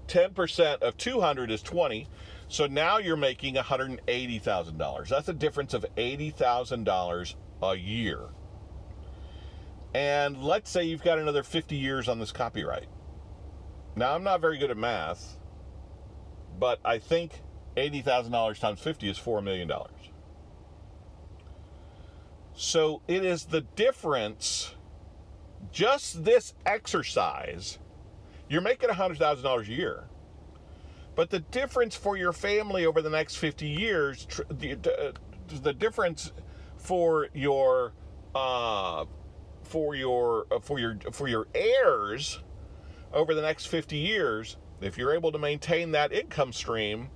10% 0.08 0.82
of 0.82 0.96
200 0.98 1.50
is 1.50 1.62
20. 1.62 2.06
So 2.48 2.66
now 2.66 2.98
you're 2.98 3.16
making 3.16 3.54
$180,000. 3.54 5.08
That's 5.08 5.28
a 5.30 5.32
difference 5.32 5.72
of 5.72 5.86
$80,000 5.96 7.34
a 7.62 7.74
year. 7.74 8.20
And 9.94 10.42
let's 10.42 10.70
say 10.70 10.84
you've 10.84 11.02
got 11.02 11.18
another 11.18 11.42
50 11.42 11.76
years 11.76 12.08
on 12.08 12.18
this 12.18 12.32
copyright. 12.32 12.86
Now, 13.96 14.14
I'm 14.14 14.22
not 14.22 14.40
very 14.40 14.56
good 14.58 14.70
at 14.70 14.76
math, 14.76 15.36
but 16.58 16.78
I 16.84 16.98
think 16.98 17.42
$80,000 17.76 18.58
times 18.58 18.80
50 18.80 19.10
is 19.10 19.18
$4 19.18 19.42
million. 19.42 19.70
So 22.54 23.02
it 23.08 23.24
is 23.24 23.46
the 23.46 23.62
difference, 23.62 24.74
just 25.72 26.24
this 26.24 26.54
exercise, 26.66 27.78
you're 28.48 28.60
making 28.60 28.90
$100,000 28.90 29.60
a 29.60 29.72
year. 29.72 30.04
But 31.16 31.30
the 31.30 31.40
difference 31.40 31.96
for 31.96 32.16
your 32.16 32.32
family 32.32 32.86
over 32.86 33.02
the 33.02 33.10
next 33.10 33.36
50 33.36 33.66
years, 33.66 34.26
the, 34.50 34.76
the 35.48 35.72
difference 35.72 36.32
for 36.80 37.28
your 37.34 37.92
uh, 38.34 39.04
for 39.62 39.94
your 39.94 40.46
uh, 40.50 40.58
for 40.60 40.78
your 40.78 40.98
for 41.12 41.28
your 41.28 41.46
heirs 41.54 42.40
over 43.12 43.34
the 43.34 43.42
next 43.42 43.66
50 43.66 43.96
years 43.96 44.56
if 44.80 44.96
you're 44.96 45.14
able 45.14 45.30
to 45.30 45.38
maintain 45.38 45.92
that 45.92 46.12
income 46.12 46.52
stream 46.52 47.10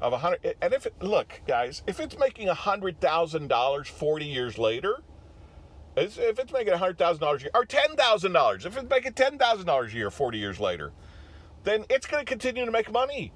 of 0.00 0.12
a 0.12 0.18
hundred 0.18 0.54
and 0.60 0.72
if 0.74 0.86
it, 0.86 0.94
look 1.00 1.40
guys 1.46 1.82
if 1.86 1.98
it's 1.98 2.18
making 2.18 2.48
a 2.48 2.54
hundred 2.54 3.00
thousand 3.00 3.48
dollars 3.48 3.88
40 3.88 4.26
years 4.26 4.58
later 4.58 5.02
if 5.96 6.38
it's 6.38 6.52
making 6.52 6.72
a 6.72 6.78
hundred 6.78 6.98
thousand 6.98 7.20
dollars 7.20 7.40
a 7.42 7.44
year 7.44 7.50
or 7.54 7.64
ten 7.64 7.96
thousand 7.96 8.32
dollars 8.32 8.66
if 8.66 8.76
it's 8.76 8.88
making 8.88 9.12
ten 9.14 9.38
thousand 9.38 9.66
dollars 9.66 9.92
a 9.92 9.96
year 9.96 10.10
40 10.10 10.38
years 10.38 10.60
later 10.60 10.92
then 11.64 11.84
it's 11.88 12.06
going 12.06 12.24
to 12.24 12.28
continue 12.28 12.64
to 12.64 12.70
make 12.70 12.90
money 12.92 13.32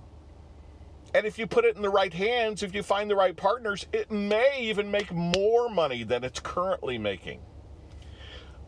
and 1.15 1.27
if 1.27 1.39
you 1.39 1.47
put 1.47 1.65
it 1.65 1.77
in 1.77 1.83
the 1.83 1.89
right 1.89 2.13
hands, 2.13 2.65
if 2.65 2.75
you 2.75 2.83
find 2.83 3.09
the 3.09 3.15
right 3.15 3.37
partners, 3.37 3.87
it 3.93 4.11
may 4.11 4.59
even 4.63 4.91
make 4.91 5.13
more 5.13 5.71
money 5.71 6.03
than 6.03 6.25
it's 6.25 6.41
currently 6.41 6.99
making. 6.99 7.41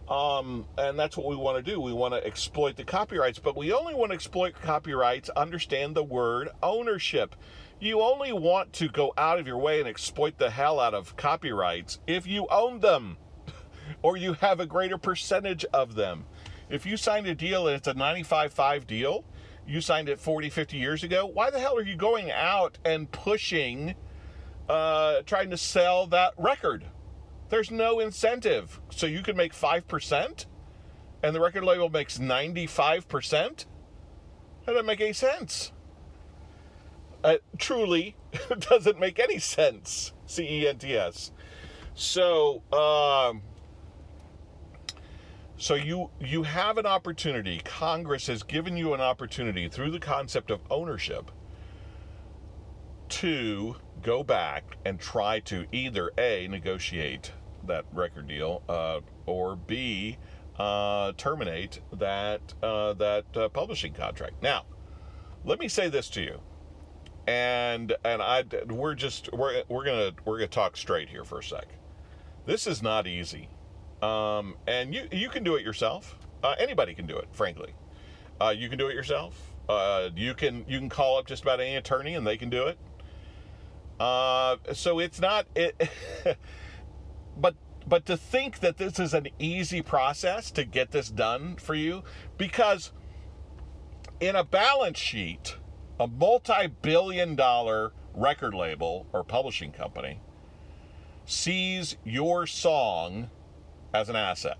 Um, 0.08 0.66
and 0.78 0.96
that's 0.96 1.16
what 1.16 1.26
we 1.26 1.34
want 1.34 1.64
to 1.64 1.68
do. 1.68 1.80
We 1.80 1.92
want 1.92 2.14
to 2.14 2.24
exploit 2.24 2.76
the 2.76 2.84
copyrights, 2.84 3.40
but 3.40 3.56
we 3.56 3.72
only 3.72 3.94
want 3.94 4.12
to 4.12 4.14
exploit 4.14 4.54
copyrights, 4.62 5.28
understand 5.30 5.96
the 5.96 6.04
word 6.04 6.48
ownership. 6.62 7.34
You 7.80 8.00
only 8.00 8.32
want 8.32 8.72
to 8.74 8.88
go 8.88 9.12
out 9.18 9.40
of 9.40 9.48
your 9.48 9.58
way 9.58 9.80
and 9.80 9.88
exploit 9.88 10.38
the 10.38 10.50
hell 10.50 10.78
out 10.78 10.94
of 10.94 11.16
copyrights 11.16 11.98
if 12.06 12.26
you 12.26 12.46
own 12.48 12.78
them 12.78 13.16
or 14.02 14.16
you 14.16 14.34
have 14.34 14.60
a 14.60 14.66
greater 14.66 14.96
percentage 14.96 15.64
of 15.72 15.96
them. 15.96 16.24
If 16.70 16.86
you 16.86 16.96
signed 16.96 17.26
a 17.26 17.34
deal 17.34 17.66
and 17.66 17.76
it's 17.76 17.88
a 17.88 17.94
95-5 17.94 18.86
deal, 18.86 19.24
you 19.66 19.80
signed 19.80 20.08
it 20.08 20.18
40, 20.18 20.50
50 20.50 20.76
years 20.76 21.02
ago. 21.02 21.26
Why 21.26 21.50
the 21.50 21.58
hell 21.58 21.76
are 21.76 21.82
you 21.82 21.96
going 21.96 22.30
out 22.30 22.78
and 22.84 23.10
pushing, 23.10 23.94
uh, 24.68 25.22
trying 25.26 25.50
to 25.50 25.56
sell 25.56 26.06
that 26.08 26.34
record? 26.36 26.84
There's 27.48 27.70
no 27.70 28.00
incentive. 28.00 28.80
So 28.90 29.06
you 29.06 29.22
can 29.22 29.36
make 29.36 29.52
5% 29.52 30.46
and 31.22 31.34
the 31.34 31.40
record 31.40 31.64
label 31.64 31.88
makes 31.88 32.18
95%? 32.18 33.30
That 33.30 33.66
doesn't 34.66 34.86
make 34.86 35.00
any 35.00 35.12
sense. 35.12 35.72
Uh, 37.24 37.36
truly 37.58 38.16
doesn't 38.70 39.00
make 39.00 39.18
any 39.18 39.38
sense. 39.38 40.12
C 40.26 40.44
E 40.44 40.68
N 40.68 40.78
T 40.78 40.94
S. 40.96 41.32
So, 41.94 42.62
um, 42.72 43.42
so 45.58 45.74
you 45.74 46.10
you 46.20 46.42
have 46.42 46.78
an 46.78 46.86
opportunity. 46.86 47.60
Congress 47.64 48.26
has 48.26 48.42
given 48.42 48.76
you 48.76 48.92
an 48.94 49.00
opportunity 49.00 49.68
through 49.68 49.90
the 49.90 49.98
concept 49.98 50.50
of 50.50 50.60
ownership 50.70 51.30
to 53.08 53.76
go 54.02 54.22
back 54.22 54.76
and 54.84 55.00
try 55.00 55.40
to 55.40 55.66
either 55.72 56.10
a 56.18 56.46
negotiate 56.48 57.32
that 57.64 57.84
record 57.92 58.28
deal 58.28 58.62
uh, 58.68 59.00
or 59.24 59.56
b 59.56 60.18
uh, 60.58 61.12
terminate 61.16 61.80
that 61.92 62.40
uh, 62.62 62.92
that 62.94 63.24
uh, 63.34 63.48
publishing 63.48 63.94
contract. 63.94 64.42
Now, 64.42 64.66
let 65.44 65.58
me 65.58 65.68
say 65.68 65.88
this 65.88 66.10
to 66.10 66.20
you, 66.20 66.40
and 67.26 67.94
and 68.04 68.20
I 68.20 68.44
we're 68.68 68.94
just 68.94 69.32
we're 69.32 69.62
we're 69.68 69.84
gonna 69.84 70.12
we're 70.26 70.36
gonna 70.36 70.48
talk 70.48 70.76
straight 70.76 71.08
here 71.08 71.24
for 71.24 71.38
a 71.38 71.42
sec. 71.42 71.66
This 72.44 72.66
is 72.66 72.82
not 72.82 73.06
easy 73.06 73.48
um, 74.02 74.56
and 74.66 74.94
you 74.94 75.08
you 75.12 75.28
can 75.28 75.44
do 75.44 75.56
it 75.56 75.64
yourself. 75.64 76.18
Uh, 76.42 76.54
anybody 76.58 76.94
can 76.94 77.06
do 77.06 77.16
it, 77.16 77.28
frankly. 77.32 77.74
Uh, 78.40 78.54
you 78.56 78.68
can 78.68 78.78
do 78.78 78.88
it 78.88 78.94
yourself. 78.94 79.52
Uh, 79.68 80.10
you 80.14 80.34
can 80.34 80.64
you 80.68 80.78
can 80.78 80.88
call 80.88 81.18
up 81.18 81.26
just 81.26 81.42
about 81.42 81.60
any 81.60 81.76
attorney 81.76 82.14
and 82.14 82.26
they 82.26 82.36
can 82.36 82.50
do 82.50 82.66
it. 82.66 82.78
Uh, 83.98 84.56
so 84.72 84.98
it's 84.98 85.20
not 85.20 85.46
it. 85.54 85.88
but 87.36 87.54
but 87.86 88.04
to 88.06 88.16
think 88.16 88.60
that 88.60 88.78
this 88.78 88.98
is 88.98 89.14
an 89.14 89.28
easy 89.38 89.80
process 89.80 90.50
to 90.52 90.64
get 90.64 90.90
this 90.90 91.08
done 91.08 91.56
for 91.56 91.74
you, 91.74 92.02
because 92.36 92.92
in 94.20 94.34
a 94.36 94.44
balance 94.44 94.98
sheet, 94.98 95.56
a 95.98 96.06
multi 96.06 96.66
billion 96.82 97.34
dollar 97.34 97.92
record 98.14 98.54
label 98.54 99.06
or 99.12 99.22
publishing 99.22 99.72
company 99.72 100.20
sees 101.24 101.96
your 102.04 102.46
song 102.46 103.30
as 103.92 104.08
an 104.08 104.16
asset. 104.16 104.58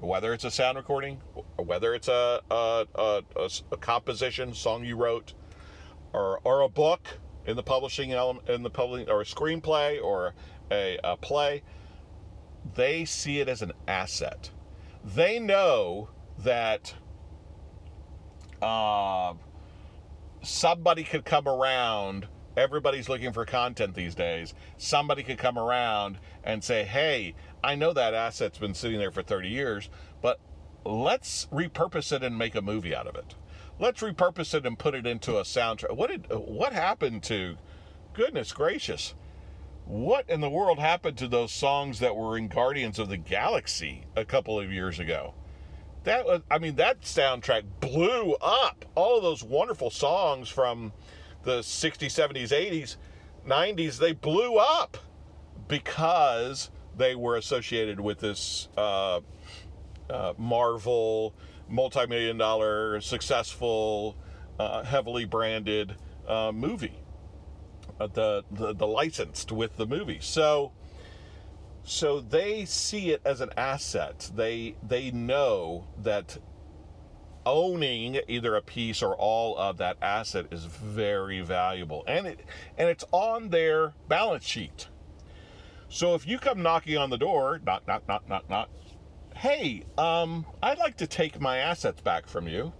Whether 0.00 0.34
it's 0.34 0.44
a 0.44 0.50
sound 0.50 0.76
recording, 0.76 1.20
or 1.56 1.64
whether 1.64 1.94
it's 1.94 2.08
a, 2.08 2.40
a, 2.50 2.86
a, 2.94 3.22
a, 3.36 3.50
a 3.72 3.76
composition, 3.76 4.52
song 4.52 4.84
you 4.84 4.96
wrote, 4.96 5.34
or, 6.12 6.40
or 6.44 6.60
a 6.60 6.68
book 6.68 7.18
in 7.46 7.56
the 7.56 7.62
publishing 7.62 8.12
element, 8.12 8.48
in 8.48 8.62
the 8.62 8.70
publishing, 8.70 9.08
or 9.08 9.22
a 9.22 9.24
screenplay, 9.24 10.02
or 10.02 10.34
a, 10.70 10.98
a 11.02 11.16
play, 11.16 11.62
they 12.74 13.04
see 13.04 13.40
it 13.40 13.48
as 13.48 13.62
an 13.62 13.72
asset. 13.86 14.50
They 15.04 15.38
know 15.38 16.10
that 16.38 16.94
uh, 18.60 19.34
somebody 20.42 21.04
could 21.04 21.24
come 21.24 21.46
around. 21.46 22.26
Everybody's 22.56 23.08
looking 23.08 23.32
for 23.32 23.44
content 23.44 23.94
these 23.94 24.14
days. 24.14 24.54
Somebody 24.76 25.22
could 25.22 25.38
come 25.38 25.58
around 25.58 26.18
and 26.42 26.62
say, 26.62 26.84
hey, 26.84 27.34
I 27.64 27.76
know 27.76 27.94
that 27.94 28.12
asset's 28.12 28.58
been 28.58 28.74
sitting 28.74 28.98
there 28.98 29.10
for 29.10 29.22
30 29.22 29.48
years, 29.48 29.88
but 30.20 30.38
let's 30.84 31.46
repurpose 31.46 32.12
it 32.12 32.22
and 32.22 32.36
make 32.36 32.54
a 32.54 32.60
movie 32.60 32.94
out 32.94 33.06
of 33.06 33.16
it. 33.16 33.34
Let's 33.78 34.02
repurpose 34.02 34.54
it 34.54 34.66
and 34.66 34.78
put 34.78 34.94
it 34.94 35.06
into 35.06 35.38
a 35.38 35.42
soundtrack. 35.42 35.96
What 35.96 36.10
did 36.10 36.26
what 36.30 36.74
happened 36.74 37.22
to 37.24 37.56
goodness 38.12 38.52
gracious? 38.52 39.14
What 39.86 40.28
in 40.28 40.42
the 40.42 40.50
world 40.50 40.78
happened 40.78 41.16
to 41.18 41.28
those 41.28 41.52
songs 41.52 42.00
that 42.00 42.14
were 42.14 42.36
in 42.36 42.48
Guardians 42.48 42.98
of 42.98 43.08
the 43.08 43.16
Galaxy 43.16 44.04
a 44.14 44.26
couple 44.26 44.60
of 44.60 44.70
years 44.70 45.00
ago? 45.00 45.34
That 46.04 46.26
was 46.26 46.42
I 46.50 46.58
mean 46.58 46.76
that 46.76 47.00
soundtrack 47.00 47.62
blew 47.80 48.34
up. 48.42 48.84
All 48.94 49.16
of 49.16 49.22
those 49.22 49.42
wonderful 49.42 49.90
songs 49.90 50.50
from 50.50 50.92
the 51.44 51.60
60s, 51.60 52.06
70s, 52.06 52.50
80s, 52.50 52.96
90s, 53.46 53.98
they 53.98 54.12
blew 54.12 54.56
up 54.56 54.98
because 55.66 56.70
they 56.96 57.14
were 57.14 57.36
associated 57.36 58.00
with 58.00 58.20
this 58.20 58.68
uh, 58.76 59.20
uh, 60.10 60.34
Marvel 60.38 61.34
multi-million 61.68 62.36
dollar 62.36 63.00
successful 63.00 64.16
uh, 64.58 64.82
heavily 64.82 65.24
branded 65.24 65.96
uh, 66.28 66.52
movie. 66.52 67.00
Uh, 68.00 68.08
the, 68.08 68.44
the 68.50 68.74
the 68.74 68.86
licensed 68.86 69.52
with 69.52 69.76
the 69.76 69.86
movie. 69.86 70.18
So 70.20 70.72
so 71.84 72.20
they 72.20 72.64
see 72.64 73.10
it 73.10 73.20
as 73.24 73.40
an 73.40 73.50
asset. 73.56 74.30
They 74.34 74.74
they 74.82 75.10
know 75.10 75.86
that 76.02 76.38
owning 77.46 78.20
either 78.26 78.56
a 78.56 78.62
piece 78.62 79.02
or 79.02 79.14
all 79.14 79.56
of 79.58 79.76
that 79.78 79.98
asset 80.02 80.46
is 80.50 80.64
very 80.64 81.40
valuable. 81.40 82.02
And 82.06 82.26
it 82.26 82.40
and 82.78 82.88
it's 82.88 83.04
on 83.12 83.50
their 83.50 83.92
balance 84.08 84.44
sheet 84.44 84.88
so 85.94 86.14
if 86.14 86.26
you 86.26 86.38
come 86.38 86.62
knocking 86.62 86.96
on 86.96 87.10
the 87.10 87.18
door 87.18 87.60
knock 87.64 87.86
knock 87.86 88.06
knock 88.08 88.28
knock 88.28 88.48
knock 88.50 88.68
hey, 89.36 89.82
um, 89.98 90.46
I'd 90.62 90.78
like 90.78 90.96
to 90.98 91.06
take 91.06 91.40
my 91.40 91.58
assets 91.58 92.00
back 92.00 92.26
from 92.26 92.48
you, 92.48 92.72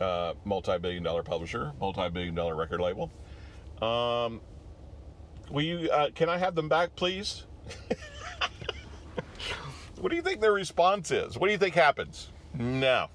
uh, 0.00 0.34
multi-billion 0.44 1.02
dollar 1.02 1.22
publisher, 1.22 1.72
multi-billion 1.80 2.34
dollar 2.34 2.54
record 2.54 2.80
label. 2.80 3.10
Um, 3.80 4.40
will 5.50 5.62
you? 5.62 5.90
Uh, 5.90 6.10
can 6.14 6.28
I 6.28 6.38
have 6.38 6.54
them 6.54 6.68
back, 6.68 6.94
please? 6.96 7.44
what 10.00 10.10
do 10.10 10.16
you 10.16 10.22
think 10.22 10.40
their 10.40 10.52
response 10.52 11.10
is? 11.10 11.38
What 11.38 11.48
do 11.48 11.52
you 11.52 11.58
think 11.58 11.74
happens? 11.74 12.28
No, 12.54 13.08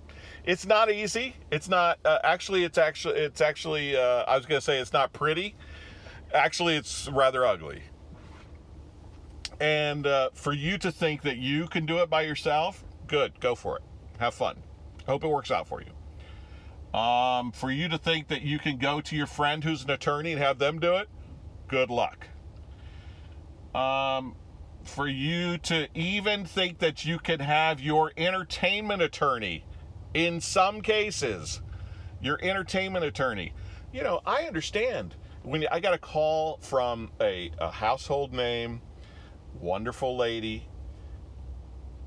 it's 0.43 0.65
not 0.65 0.91
easy. 0.91 1.35
It's 1.51 1.69
not 1.69 1.99
uh, 2.05 2.19
actually. 2.23 2.63
It's 2.63 2.77
actually. 2.77 3.19
It's 3.19 3.41
actually. 3.41 3.95
Uh, 3.95 4.23
I 4.27 4.35
was 4.35 4.45
to 4.45 4.61
say 4.61 4.79
it's 4.79 4.93
not 4.93 5.13
pretty. 5.13 5.55
Actually, 6.33 6.75
it's 6.75 7.07
rather 7.09 7.45
ugly. 7.45 7.81
And 9.59 10.07
uh, 10.07 10.29
for 10.33 10.53
you 10.53 10.77
to 10.77 10.91
think 10.91 11.21
that 11.23 11.37
you 11.37 11.67
can 11.67 11.85
do 11.85 11.97
it 11.99 12.09
by 12.09 12.21
yourself, 12.21 12.83
good, 13.07 13.39
go 13.39 13.55
for 13.55 13.77
it. 13.77 13.83
Have 14.19 14.33
fun. 14.33 14.57
Hope 15.05 15.23
it 15.23 15.27
works 15.27 15.51
out 15.51 15.67
for 15.67 15.81
you. 15.81 16.97
Um, 16.97 17.51
for 17.51 17.69
you 17.69 17.87
to 17.89 17.97
think 17.97 18.29
that 18.29 18.41
you 18.41 18.57
can 18.57 18.77
go 18.77 19.01
to 19.01 19.15
your 19.15 19.27
friend 19.27 19.63
who's 19.63 19.83
an 19.83 19.91
attorney 19.91 20.31
and 20.31 20.41
have 20.41 20.59
them 20.59 20.79
do 20.79 20.95
it, 20.95 21.09
good 21.67 21.89
luck. 21.89 22.27
Um, 23.75 24.35
for 24.83 25.07
you 25.07 25.57
to 25.59 25.87
even 25.93 26.45
think 26.45 26.79
that 26.79 27.05
you 27.05 27.19
can 27.19 27.39
have 27.41 27.79
your 27.79 28.11
entertainment 28.17 29.01
attorney, 29.01 29.65
in 30.13 30.41
some 30.41 30.81
cases, 30.81 31.61
your 32.21 32.39
entertainment 32.41 33.05
attorney. 33.05 33.53
You 33.93 34.03
know, 34.03 34.21
I 34.25 34.43
understand 34.43 35.15
when 35.43 35.67
I 35.71 35.79
got 35.79 35.93
a 35.93 35.99
call 35.99 36.57
from 36.61 37.11
a, 37.21 37.51
a 37.59 37.69
household 37.69 38.33
name 38.33 38.81
wonderful 39.59 40.15
lady. 40.17 40.67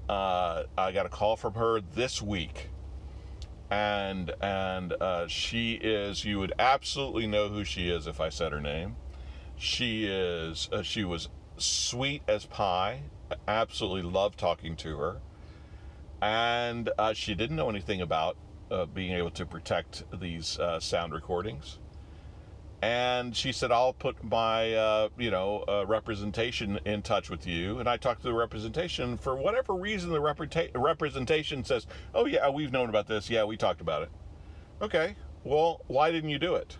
Uh, 0.08 0.64
I 0.76 0.92
got 0.92 1.06
a 1.06 1.08
call 1.08 1.36
from 1.36 1.54
her 1.54 1.80
this 1.80 2.20
week, 2.20 2.68
and 3.70 4.32
and 4.40 4.92
uh, 4.94 5.26
she 5.28 5.74
is. 5.74 6.24
You 6.24 6.38
would 6.38 6.52
absolutely 6.58 7.26
know 7.26 7.48
who 7.48 7.64
she 7.64 7.88
is 7.88 8.06
if 8.06 8.20
I 8.20 8.28
said 8.28 8.52
her 8.52 8.60
name. 8.60 8.96
She 9.56 10.04
is. 10.04 10.68
Uh, 10.72 10.82
she 10.82 11.04
was 11.04 11.28
sweet 11.56 12.22
as 12.28 12.46
pie. 12.46 13.02
absolutely 13.48 14.02
loved 14.02 14.38
talking 14.38 14.76
to 14.76 14.98
her, 14.98 15.20
and 16.20 16.90
uh, 16.98 17.12
she 17.14 17.34
didn't 17.34 17.56
know 17.56 17.70
anything 17.70 18.00
about 18.00 18.36
uh, 18.70 18.86
being 18.86 19.12
able 19.12 19.30
to 19.30 19.46
protect 19.46 20.04
these 20.18 20.58
uh, 20.58 20.80
sound 20.80 21.12
recordings 21.12 21.78
and 22.82 23.34
she 23.36 23.52
said 23.52 23.70
i'll 23.70 23.92
put 23.92 24.22
my 24.24 24.74
uh, 24.74 25.08
you 25.16 25.30
know 25.30 25.64
uh, 25.68 25.86
representation 25.86 26.78
in 26.84 27.00
touch 27.00 27.30
with 27.30 27.46
you. 27.46 27.78
And 27.78 27.88
i 27.88 27.96
talked 27.96 28.22
to 28.22 28.28
the 28.28 28.34
representation. 28.34 29.16
For 29.16 29.36
whatever 29.36 29.74
reason 29.74 30.10
the 30.10 30.20
representation 30.74 31.64
says 31.64 31.86
oh 32.12 32.26
yeah 32.26 32.50
we've 32.50 32.72
known 32.72 32.88
about 32.88 33.06
this. 33.06 33.30
Yeah 33.30 33.44
we 33.44 33.56
talked 33.56 33.80
about 33.80 34.02
it. 34.02 34.10
Okay. 34.82 35.14
Well 35.44 35.80
why 35.86 36.10
didn't 36.10 36.30
you 36.30 36.40
do 36.40 36.56
it? 36.56 36.76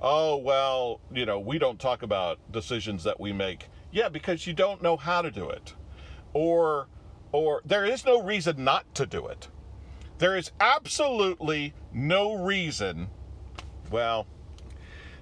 Oh 0.00 0.36
well 0.36 1.00
you 1.12 1.26
know 1.26 1.40
we 1.40 1.58
don't 1.58 1.80
talk 1.80 2.02
about 2.02 2.38
decisions 2.52 3.02
that 3.04 3.18
we 3.18 3.32
make. 3.32 3.68
Yeah 3.90 4.08
because 4.08 4.46
you 4.46 4.52
don't 4.52 4.80
know 4.80 4.96
how 4.96 5.22
to 5.22 5.30
do 5.30 5.50
it. 5.50 5.74
Or 6.32 6.86
or 7.32 7.62
there 7.64 7.84
is 7.84 8.04
no 8.04 8.22
reason 8.22 8.62
not 8.62 8.94
to 8.94 9.06
do 9.06 9.26
it. 9.26 9.48
There 10.18 10.36
is 10.36 10.52
absolutely 10.60 11.74
no 11.92 12.34
reason 12.34 13.08
well 13.90 14.28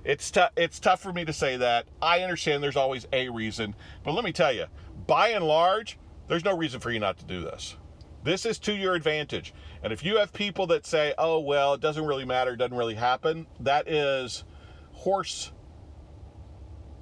it's 0.08 0.30
tough. 0.30 0.52
It's 0.56 0.80
tough 0.80 1.02
for 1.02 1.12
me 1.12 1.26
to 1.26 1.34
say 1.34 1.58
that. 1.58 1.84
I 2.00 2.22
understand 2.22 2.62
there's 2.62 2.76
always 2.76 3.06
a 3.12 3.28
reason, 3.28 3.74
but 4.02 4.12
let 4.12 4.24
me 4.24 4.32
tell 4.32 4.52
you, 4.52 4.64
by 5.06 5.28
and 5.28 5.44
large, 5.44 5.98
there's 6.28 6.46
no 6.46 6.56
reason 6.56 6.80
for 6.80 6.90
you 6.90 6.98
not 6.98 7.18
to 7.18 7.26
do 7.26 7.42
this. 7.42 7.76
This 8.24 8.46
is 8.46 8.58
to 8.60 8.74
your 8.74 8.94
advantage. 8.94 9.52
And 9.82 9.92
if 9.92 10.02
you 10.02 10.16
have 10.16 10.32
people 10.32 10.66
that 10.68 10.86
say, 10.86 11.12
"Oh 11.18 11.40
well, 11.40 11.74
it 11.74 11.82
doesn't 11.82 12.06
really 12.06 12.24
matter, 12.24 12.54
it 12.54 12.56
doesn't 12.56 12.76
really 12.76 12.94
happen," 12.94 13.46
that 13.60 13.86
is 13.86 14.44
horse 14.92 15.52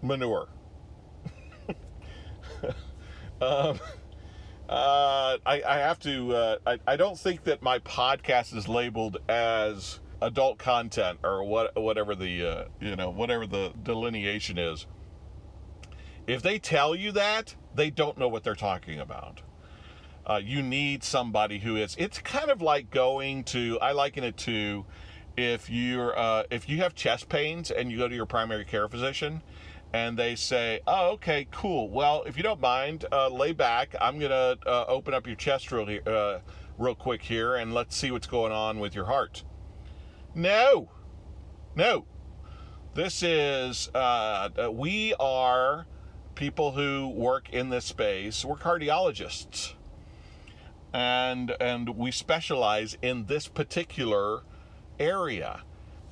manure. 0.03 0.49
um, 3.41 3.79
uh, 4.69 5.39
I, 5.47 5.63
I, 5.65 5.79
have 5.79 6.01
to. 6.01 6.35
Uh, 6.35 6.57
I, 6.67 6.79
I 6.89 6.97
don't 6.97 7.17
think 7.17 7.45
that 7.45 7.63
my 7.63 7.79
podcast 7.79 8.55
is 8.57 8.67
labeled 8.67 9.19
as 9.29 10.01
adult 10.23 10.59
content 10.59 11.19
or 11.23 11.45
what 11.45 11.77
whatever 11.77 12.15
the 12.15 12.47
uh, 12.47 12.65
you 12.81 12.97
know 12.97 13.11
whatever 13.11 13.47
the 13.47 13.73
delineation 13.83 14.59
is 14.59 14.87
if 16.27 16.43
they 16.43 16.59
tell 16.59 16.95
you 16.95 17.13
that 17.13 17.55
they 17.75 17.91
don't 17.91 18.19
know 18.19 18.29
what 18.29 18.43
they're 18.43 18.55
talking 18.55 18.99
about. 18.99 19.43
Uh, 20.29 20.41
you 20.43 20.61
need 20.61 21.05
somebody 21.05 21.61
who 21.61 21.77
is 21.77 21.95
it's 21.99 22.19
kind 22.19 22.51
of 22.51 22.61
like 22.61 22.91
going 22.91 23.45
to 23.45 23.79
i 23.81 23.93
liken 23.93 24.25
it 24.25 24.37
to 24.37 24.85
if 25.37 25.71
you're 25.71 26.19
uh, 26.19 26.43
if 26.51 26.69
you 26.69 26.79
have 26.79 26.97
chest 26.97 27.29
pains 27.29 27.71
and 27.71 27.93
you 27.93 27.99
go 27.99 28.09
to 28.09 28.15
your 28.15 28.27
primary 28.27 28.65
care 28.65 28.89
physician 28.89 29.41
and 29.93 30.19
they 30.19 30.35
say 30.35 30.81
oh 30.89 31.13
okay 31.13 31.47
cool. 31.53 31.89
Well 31.89 32.25
if 32.27 32.37
you 32.37 32.43
don't 32.43 32.61
mind 32.61 33.05
uh, 33.13 33.29
lay 33.29 33.53
back. 33.53 33.95
I'm 34.01 34.19
gonna 34.19 34.57
uh, 34.67 34.85
open 34.89 35.15
up 35.15 35.29
your 35.29 35.37
chest 35.37 35.71
real, 35.71 36.01
uh, 36.07 36.39
real 36.77 36.95
quick 36.97 37.23
here 37.23 37.55
and 37.55 37.73
let's 37.73 37.97
see 37.97 38.11
what's 38.11 38.27
going 38.27 38.51
on 38.51 38.81
with 38.81 38.97
your 38.97 39.05
heart 39.05 39.45
no, 40.37 40.91
no. 41.75 42.05
This 42.95 43.23
is, 43.23 43.91
uh, 43.95 44.51
uh, 44.57 44.71
we 44.71 45.15
are 45.19 45.87
people 46.35 46.73
who 46.73 47.09
work 47.09 47.49
in 47.51 47.71
this 47.71 47.87
space. 47.87 48.45
We're 48.45 48.57
cardiologists. 48.57 49.73
And, 50.93 51.57
and 51.59 51.97
we 51.97 52.11
specialize 52.11 52.99
in 53.01 53.27
this 53.27 53.49
particular 53.49 54.43
area. 55.01 55.63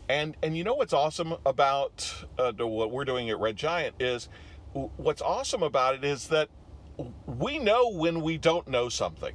And, 0.09 0.37
and 0.43 0.57
you 0.57 0.65
know 0.65 0.75
what's 0.75 0.95
awesome 0.95 1.35
about 1.45 2.27
uh, 2.39 2.53
what 2.59 2.91
we're 2.91 3.05
doing 3.05 3.29
at 3.29 3.39
Red 3.39 3.57
Giant 3.57 3.97
is 4.01 4.29
what's 4.73 5.23
awesome 5.23 5.63
about 5.63 5.95
it 5.97 6.05
is 6.05 6.29
that 6.29 6.49
we 7.27 7.59
know 7.59 7.91
when 7.91 8.23
we 8.23 8.39
don't 8.39 8.69
know 8.69 8.89
something. 8.89 9.35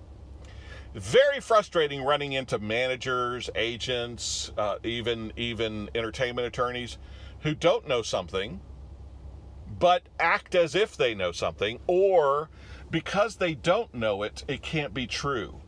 Very 0.93 1.39
frustrating 1.39 2.03
running 2.03 2.33
into 2.33 2.57
managers, 2.57 3.49
agents, 3.55 4.51
uh, 4.57 4.77
even 4.83 5.31
even 5.37 5.89
entertainment 5.93 6.47
attorneys 6.47 6.97
who 7.41 7.53
don't 7.53 7.87
know 7.87 8.01
something, 8.01 8.59
but 9.77 10.03
act 10.19 10.55
as 10.55 10.73
if 10.73 10.97
they 10.97 11.13
know 11.13 11.31
something, 11.31 11.79
or 11.85 12.49
because 12.89 13.35
they 13.35 13.53
don't 13.53 13.93
know 13.93 14.23
it, 14.23 14.43
it 14.47 14.63
can't 14.63 14.93
be 14.93 15.05
true. 15.05 15.61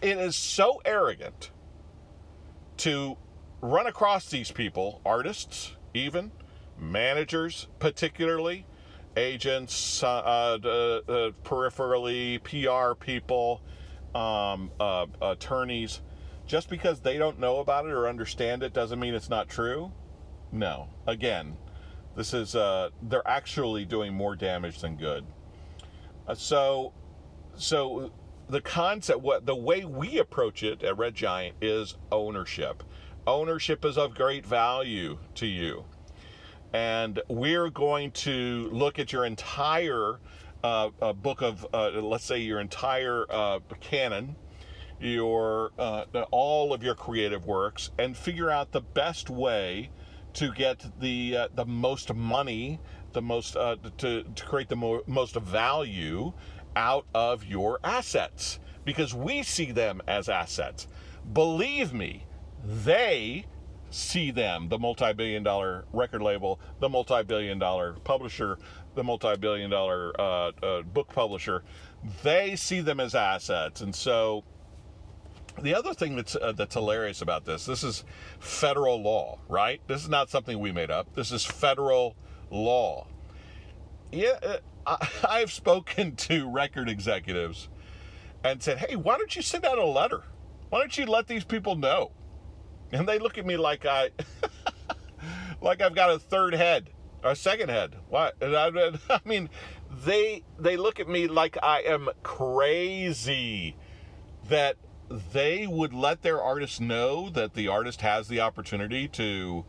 It 0.00 0.16
is 0.16 0.34
so 0.34 0.80
arrogant 0.86 1.50
to 2.78 3.18
run 3.60 3.86
across 3.86 4.30
these 4.30 4.50
people, 4.50 5.02
artists, 5.04 5.76
even 5.92 6.32
managers, 6.78 7.68
particularly 7.78 8.64
agents, 9.16 10.02
uh, 10.02 10.06
uh, 10.06 10.58
uh, 10.66 11.30
peripherally, 11.44 12.42
PR 12.42 12.94
people, 12.94 13.60
um, 14.14 14.70
uh, 14.78 15.06
attorneys. 15.22 16.00
Just 16.46 16.68
because 16.68 17.00
they 17.00 17.16
don't 17.16 17.38
know 17.38 17.58
about 17.60 17.86
it 17.86 17.92
or 17.92 18.08
understand 18.08 18.62
it 18.62 18.72
doesn't 18.72 18.98
mean 18.98 19.14
it's 19.14 19.30
not 19.30 19.48
true. 19.48 19.92
No. 20.50 20.88
Again, 21.06 21.56
this 22.16 22.34
is 22.34 22.56
uh, 22.56 22.90
they're 23.02 23.26
actually 23.26 23.84
doing 23.84 24.12
more 24.12 24.34
damage 24.34 24.80
than 24.80 24.96
good. 24.96 25.24
Uh, 26.26 26.34
so, 26.34 26.92
so 27.54 28.10
the 28.48 28.60
concept, 28.60 29.20
what 29.20 29.46
the 29.46 29.54
way 29.54 29.84
we 29.84 30.18
approach 30.18 30.64
it 30.64 30.82
at 30.82 30.98
Red 30.98 31.14
Giant 31.14 31.56
is 31.60 31.96
ownership. 32.10 32.82
Ownership 33.26 33.84
is 33.84 33.96
of 33.96 34.14
great 34.14 34.44
value 34.44 35.18
to 35.36 35.46
you 35.46 35.84
and 36.72 37.20
we're 37.28 37.70
going 37.70 38.10
to 38.12 38.68
look 38.72 38.98
at 38.98 39.12
your 39.12 39.24
entire 39.24 40.20
uh, 40.62 40.90
uh, 41.00 41.12
book 41.12 41.42
of, 41.42 41.66
uh, 41.72 41.90
let's 42.00 42.24
say, 42.24 42.38
your 42.38 42.60
entire 42.60 43.26
uh, 43.30 43.60
canon, 43.80 44.36
your 45.00 45.72
uh, 45.78 46.04
all 46.30 46.72
of 46.72 46.82
your 46.82 46.94
creative 46.94 47.46
works, 47.46 47.90
and 47.98 48.16
figure 48.16 48.50
out 48.50 48.72
the 48.72 48.80
best 48.80 49.30
way 49.30 49.90
to 50.34 50.52
get 50.52 50.84
the 51.00 51.36
uh, 51.36 51.48
the 51.54 51.64
most 51.64 52.14
money, 52.14 52.78
the 53.12 53.22
most 53.22 53.54
to, 53.54 54.22
to 54.22 54.44
create 54.44 54.68
the 54.68 54.76
mo- 54.76 55.02
most 55.06 55.34
value 55.34 56.32
out 56.76 57.06
of 57.14 57.44
your 57.44 57.80
assets 57.82 58.58
because 58.84 59.14
we 59.14 59.42
see 59.42 59.72
them 59.72 60.00
as 60.06 60.28
assets. 60.28 60.86
Believe 61.32 61.92
me, 61.92 62.26
they 62.64 63.46
see 63.90 64.30
them 64.30 64.68
the 64.68 64.78
multi 64.78 65.12
billion 65.12 65.42
dollar 65.42 65.84
record 65.92 66.22
label, 66.22 66.60
the 66.78 66.88
multi 66.88 67.22
billion 67.24 67.58
dollar 67.58 67.94
publisher, 68.04 68.58
the 69.00 69.04
multi 69.04 69.34
billion 69.36 69.70
dollar 69.70 70.12
uh, 70.20 70.52
uh, 70.62 70.82
book 70.82 71.08
publisher. 71.08 71.62
They 72.22 72.54
see 72.54 72.82
them 72.82 73.00
as 73.00 73.14
assets. 73.14 73.80
And 73.80 73.94
so 73.94 74.44
the 75.62 75.74
other 75.74 75.94
thing 75.94 76.16
that's, 76.16 76.36
uh, 76.36 76.52
that's 76.52 76.74
hilarious 76.74 77.22
about 77.22 77.46
this 77.46 77.64
this 77.64 77.82
is 77.82 78.04
federal 78.40 79.00
law, 79.02 79.38
right? 79.48 79.80
This 79.86 80.02
is 80.02 80.10
not 80.10 80.28
something 80.28 80.58
we 80.58 80.70
made 80.70 80.90
up, 80.90 81.14
this 81.14 81.32
is 81.32 81.44
federal 81.44 82.14
law. 82.50 83.06
Yeah, 84.12 84.38
uh, 84.42 84.56
I, 84.86 85.08
I've 85.40 85.52
spoken 85.52 86.14
to 86.16 86.50
record 86.50 86.90
executives 86.90 87.68
and 88.44 88.62
said, 88.62 88.78
hey, 88.78 88.96
why 88.96 89.16
don't 89.16 89.34
you 89.34 89.40
send 89.40 89.64
out 89.64 89.78
a 89.78 89.84
letter? 89.84 90.24
Why 90.68 90.80
don't 90.80 90.96
you 90.96 91.06
let 91.06 91.26
these 91.26 91.44
people 91.44 91.74
know? 91.74 92.12
and 92.92 93.08
they 93.08 93.18
look 93.18 93.38
at 93.38 93.46
me 93.46 93.56
like 93.56 93.86
I, 93.86 94.10
like 95.60 95.80
I've 95.80 95.94
got 95.94 96.10
a 96.10 96.18
third 96.18 96.54
head 96.54 96.90
a 97.22 97.36
second 97.36 97.68
head. 97.68 97.96
What? 98.08 98.36
I, 98.42 98.92
I 99.10 99.20
mean, 99.24 99.48
they 99.90 100.42
they 100.58 100.76
look 100.76 101.00
at 101.00 101.08
me 101.08 101.26
like 101.26 101.56
I 101.62 101.80
am 101.80 102.08
crazy 102.22 103.76
that 104.48 104.76
they 105.32 105.66
would 105.66 105.92
let 105.92 106.22
their 106.22 106.40
artist 106.40 106.80
know 106.80 107.30
that 107.30 107.54
the 107.54 107.68
artist 107.68 108.00
has 108.00 108.28
the 108.28 108.40
opportunity 108.40 109.08
to 109.08 109.64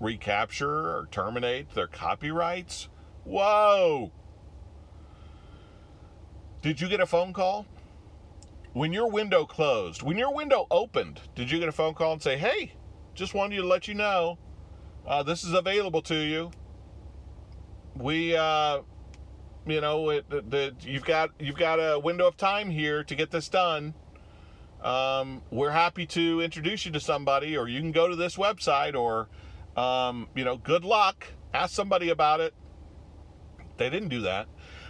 recapture 0.00 0.68
or 0.68 1.08
terminate 1.10 1.74
their 1.74 1.86
copyrights. 1.86 2.88
Whoa! 3.24 4.12
Did 6.62 6.80
you 6.80 6.88
get 6.88 7.00
a 7.00 7.06
phone 7.06 7.32
call? 7.32 7.66
when 8.72 8.92
your 8.92 9.10
window 9.10 9.44
closed, 9.44 10.02
when 10.02 10.16
your 10.16 10.32
window 10.32 10.66
opened, 10.70 11.20
did 11.34 11.50
you 11.50 11.58
get 11.58 11.68
a 11.68 11.72
phone 11.72 11.94
call 11.94 12.12
and 12.12 12.22
say, 12.22 12.38
"Hey, 12.38 12.72
just 13.14 13.34
wanted 13.34 13.56
to 13.56 13.64
let 13.64 13.88
you 13.88 13.94
know, 13.94 14.38
uh, 15.06 15.22
this 15.22 15.44
is 15.44 15.54
available 15.54 16.02
to 16.02 16.14
you. 16.14 16.50
We, 18.00 18.36
uh, 18.36 18.80
you 19.66 19.80
know, 19.80 20.10
it, 20.10 20.28
the, 20.28 20.74
you've 20.80 21.04
got 21.04 21.30
you've 21.38 21.56
got 21.56 21.76
a 21.76 21.98
window 21.98 22.26
of 22.26 22.36
time 22.36 22.70
here 22.70 23.04
to 23.04 23.14
get 23.14 23.30
this 23.30 23.48
done. 23.48 23.94
Um, 24.82 25.42
we're 25.50 25.70
happy 25.70 26.06
to 26.06 26.40
introduce 26.40 26.86
you 26.86 26.92
to 26.92 27.00
somebody, 27.00 27.56
or 27.56 27.68
you 27.68 27.80
can 27.80 27.92
go 27.92 28.08
to 28.08 28.16
this 28.16 28.36
website, 28.36 28.94
or 28.94 29.28
um, 29.76 30.28
you 30.34 30.44
know, 30.44 30.56
good 30.56 30.84
luck. 30.84 31.26
Ask 31.52 31.74
somebody 31.74 32.08
about 32.08 32.40
it." 32.40 32.54
They 33.76 33.90
didn't 33.90 34.08
do 34.08 34.22
that 34.22 34.48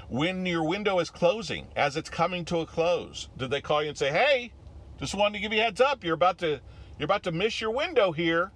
when 0.09 0.45
your 0.45 0.65
window 0.65 0.99
is 0.99 1.09
closing, 1.09 1.69
as 1.77 1.97
it's 1.97 2.11
coming 2.11 2.45
to 2.45 2.59
a 2.59 2.67
close? 2.67 3.29
Did 3.37 3.51
they 3.51 3.61
call 3.61 3.83
you 3.83 3.91
and 3.91 3.99
say, 3.99 4.11
"Hey, 4.11 4.53
just 4.99 5.15
wanted 5.15 5.39
to 5.39 5.41
give 5.41 5.53
you 5.53 5.61
heads 5.61 5.81
up. 5.81 6.05
You're 6.05 6.15
about 6.15 6.39
to 6.39 6.61
you're 6.99 7.07
about 7.07 7.23
to 7.23 7.33
miss 7.33 7.61
your 7.61 7.71
window 7.71 8.13
here. 8.13 8.53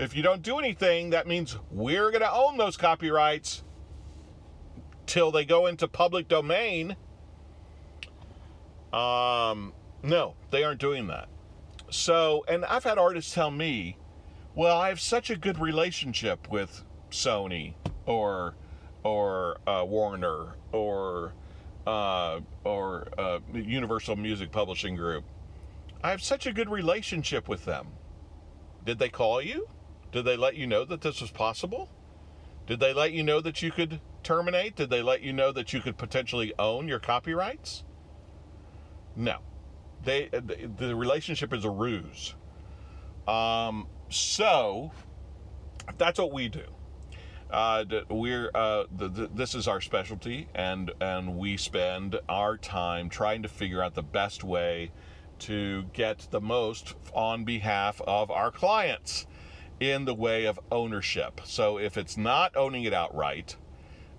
If 0.00 0.16
you 0.16 0.22
don't 0.22 0.40
do 0.40 0.58
anything, 0.58 1.10
that 1.10 1.26
means 1.26 1.58
we're 1.70 2.10
going 2.10 2.22
to 2.22 2.32
own 2.32 2.56
those 2.56 2.78
copyrights 2.78 3.62
till 5.04 5.30
they 5.30 5.44
go 5.44 5.66
into 5.66 5.86
public 5.86 6.26
domain." 6.26 6.96
Um, 8.94 9.74
no, 10.02 10.36
they 10.50 10.64
aren't 10.64 10.80
doing 10.80 11.06
that. 11.08 11.28
So, 11.90 12.46
and 12.48 12.64
I've 12.64 12.84
had 12.84 12.96
artists 12.96 13.34
tell 13.34 13.50
me, 13.50 13.98
"Well, 14.54 14.80
I 14.80 14.88
have 14.88 15.00
such 15.00 15.28
a 15.28 15.36
good 15.36 15.58
relationship 15.60 16.50
with 16.50 16.82
Sony 17.10 17.74
or 18.06 18.54
or 19.02 19.58
uh, 19.66 19.84
Warner 19.86 20.54
or 20.72 21.34
uh, 21.86 22.40
or 22.64 23.08
uh, 23.18 23.40
Universal 23.52 24.16
Music 24.16 24.50
Publishing 24.50 24.96
Group. 24.96 25.24
I 26.02 26.10
have 26.10 26.22
such 26.22 26.46
a 26.46 26.52
good 26.54 26.70
relationship 26.70 27.48
with 27.48 27.66
them. 27.66 27.88
Did 28.86 28.98
they 28.98 29.10
call 29.10 29.42
you? 29.42 29.68
Did 30.12 30.24
they 30.24 30.36
let 30.36 30.56
you 30.56 30.66
know 30.66 30.84
that 30.84 31.00
this 31.00 31.20
was 31.20 31.30
possible? 31.30 31.88
Did 32.66 32.80
they 32.80 32.92
let 32.92 33.12
you 33.12 33.22
know 33.22 33.40
that 33.40 33.62
you 33.62 33.70
could 33.70 34.00
terminate? 34.22 34.76
Did 34.76 34.90
they 34.90 35.02
let 35.02 35.22
you 35.22 35.32
know 35.32 35.52
that 35.52 35.72
you 35.72 35.80
could 35.80 35.96
potentially 35.96 36.52
own 36.58 36.88
your 36.88 36.98
copyrights? 36.98 37.84
No. 39.16 39.38
They 40.04 40.28
the 40.28 40.94
relationship 40.96 41.52
is 41.52 41.64
a 41.64 41.70
ruse. 41.70 42.34
Um, 43.28 43.86
so 44.08 44.92
that's 45.98 46.18
what 46.18 46.32
we 46.32 46.48
do. 46.48 46.64
Uh, 47.50 47.84
we're 48.08 48.50
uh, 48.54 48.84
the, 48.96 49.08
the, 49.08 49.30
this 49.34 49.54
is 49.54 49.66
our 49.66 49.80
specialty, 49.80 50.48
and 50.54 50.92
and 51.00 51.36
we 51.36 51.56
spend 51.56 52.18
our 52.28 52.56
time 52.56 53.08
trying 53.08 53.42
to 53.42 53.48
figure 53.48 53.82
out 53.82 53.94
the 53.94 54.02
best 54.02 54.44
way 54.44 54.92
to 55.40 55.84
get 55.92 56.28
the 56.30 56.40
most 56.40 56.94
on 57.12 57.44
behalf 57.44 58.00
of 58.06 58.30
our 58.30 58.50
clients 58.50 59.26
in 59.80 60.04
the 60.04 60.14
way 60.14 60.44
of 60.44 60.60
ownership. 60.70 61.40
So 61.44 61.78
if 61.78 61.96
it's 61.96 62.16
not 62.16 62.56
owning 62.56 62.84
it 62.84 62.92
outright, 62.92 63.56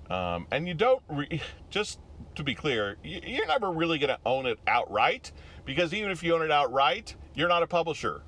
um, 0.09 0.47
and 0.51 0.67
you 0.67 0.73
don't 0.73 1.01
re- 1.07 1.41
just 1.69 1.99
to 2.35 2.43
be 2.43 2.55
clear, 2.55 2.97
you're 3.03 3.47
never 3.47 3.71
really 3.71 3.99
going 3.99 4.09
to 4.09 4.19
own 4.25 4.45
it 4.45 4.59
outright 4.67 5.31
because 5.63 5.93
even 5.93 6.11
if 6.11 6.23
you 6.23 6.35
own 6.35 6.41
it 6.41 6.51
outright, 6.51 7.15
you're 7.35 7.49
not 7.49 7.63
a 7.63 7.67
publisher. 7.67 8.23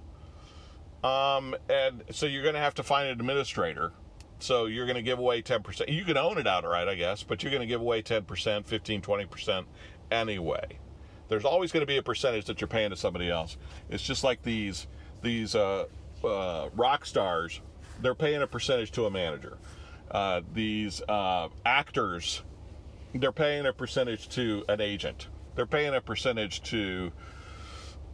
Um, 1.04 1.56
and 1.69 2.04
so 2.12 2.26
you're 2.26 2.43
going 2.43 2.56
to 2.56 2.62
have 2.62 2.76
to 2.76 2.84
find 2.84 3.08
an 3.08 3.19
administrator 3.19 3.91
so 4.43 4.66
you're 4.66 4.86
going 4.86 4.97
to 4.97 5.01
give 5.01 5.20
away 5.20 5.41
10%. 5.41 5.88
You 5.88 6.03
can 6.03 6.18
own 6.18 6.38
it 6.38 6.45
outright, 6.45 6.89
I 6.89 6.95
guess, 6.95 7.24
but 7.24 7.41
you're 7.41 7.49
going 7.49 7.62
to 7.62 7.68
give 7.68 7.80
away 7.80 8.01
10%, 8.01 8.66
15, 8.66 9.01
20% 9.01 9.66
anyway. 10.12 10.80
There's 11.30 11.45
always 11.45 11.72
going 11.72 11.82
to 11.82 11.88
be 11.88 11.95
a 11.95 12.03
percentage 12.03 12.45
that 12.45 12.60
you're 12.60 12.68
paying 12.68 12.89
to 12.89 12.97
somebody 12.97 13.30
else. 13.30 13.55
It's 13.89 14.03
just 14.03 14.26
like 14.26 14.43
these 14.43 14.88
these 15.22 15.55
uh, 15.55 15.86
uh, 16.24 16.69
rock 16.76 17.05
stars. 17.05 17.61
They're 18.01 18.15
paying 18.15 18.41
a 18.41 18.47
percentage 18.47 18.91
to 18.93 19.05
a 19.05 19.11
manager. 19.11 19.57
Uh, 20.09 20.41
these 20.53 21.01
uh, 21.07 21.49
actors, 21.65 22.43
they're 23.13 23.32
paying 23.32 23.65
a 23.65 23.74
percentage 23.74 24.30
to 24.30 24.65
an 24.69 24.82
agent. 24.82 25.28
They're 25.55 25.65
paying 25.65 25.93
a 25.93 26.01
percentage 26.01 26.61
to 26.63 27.11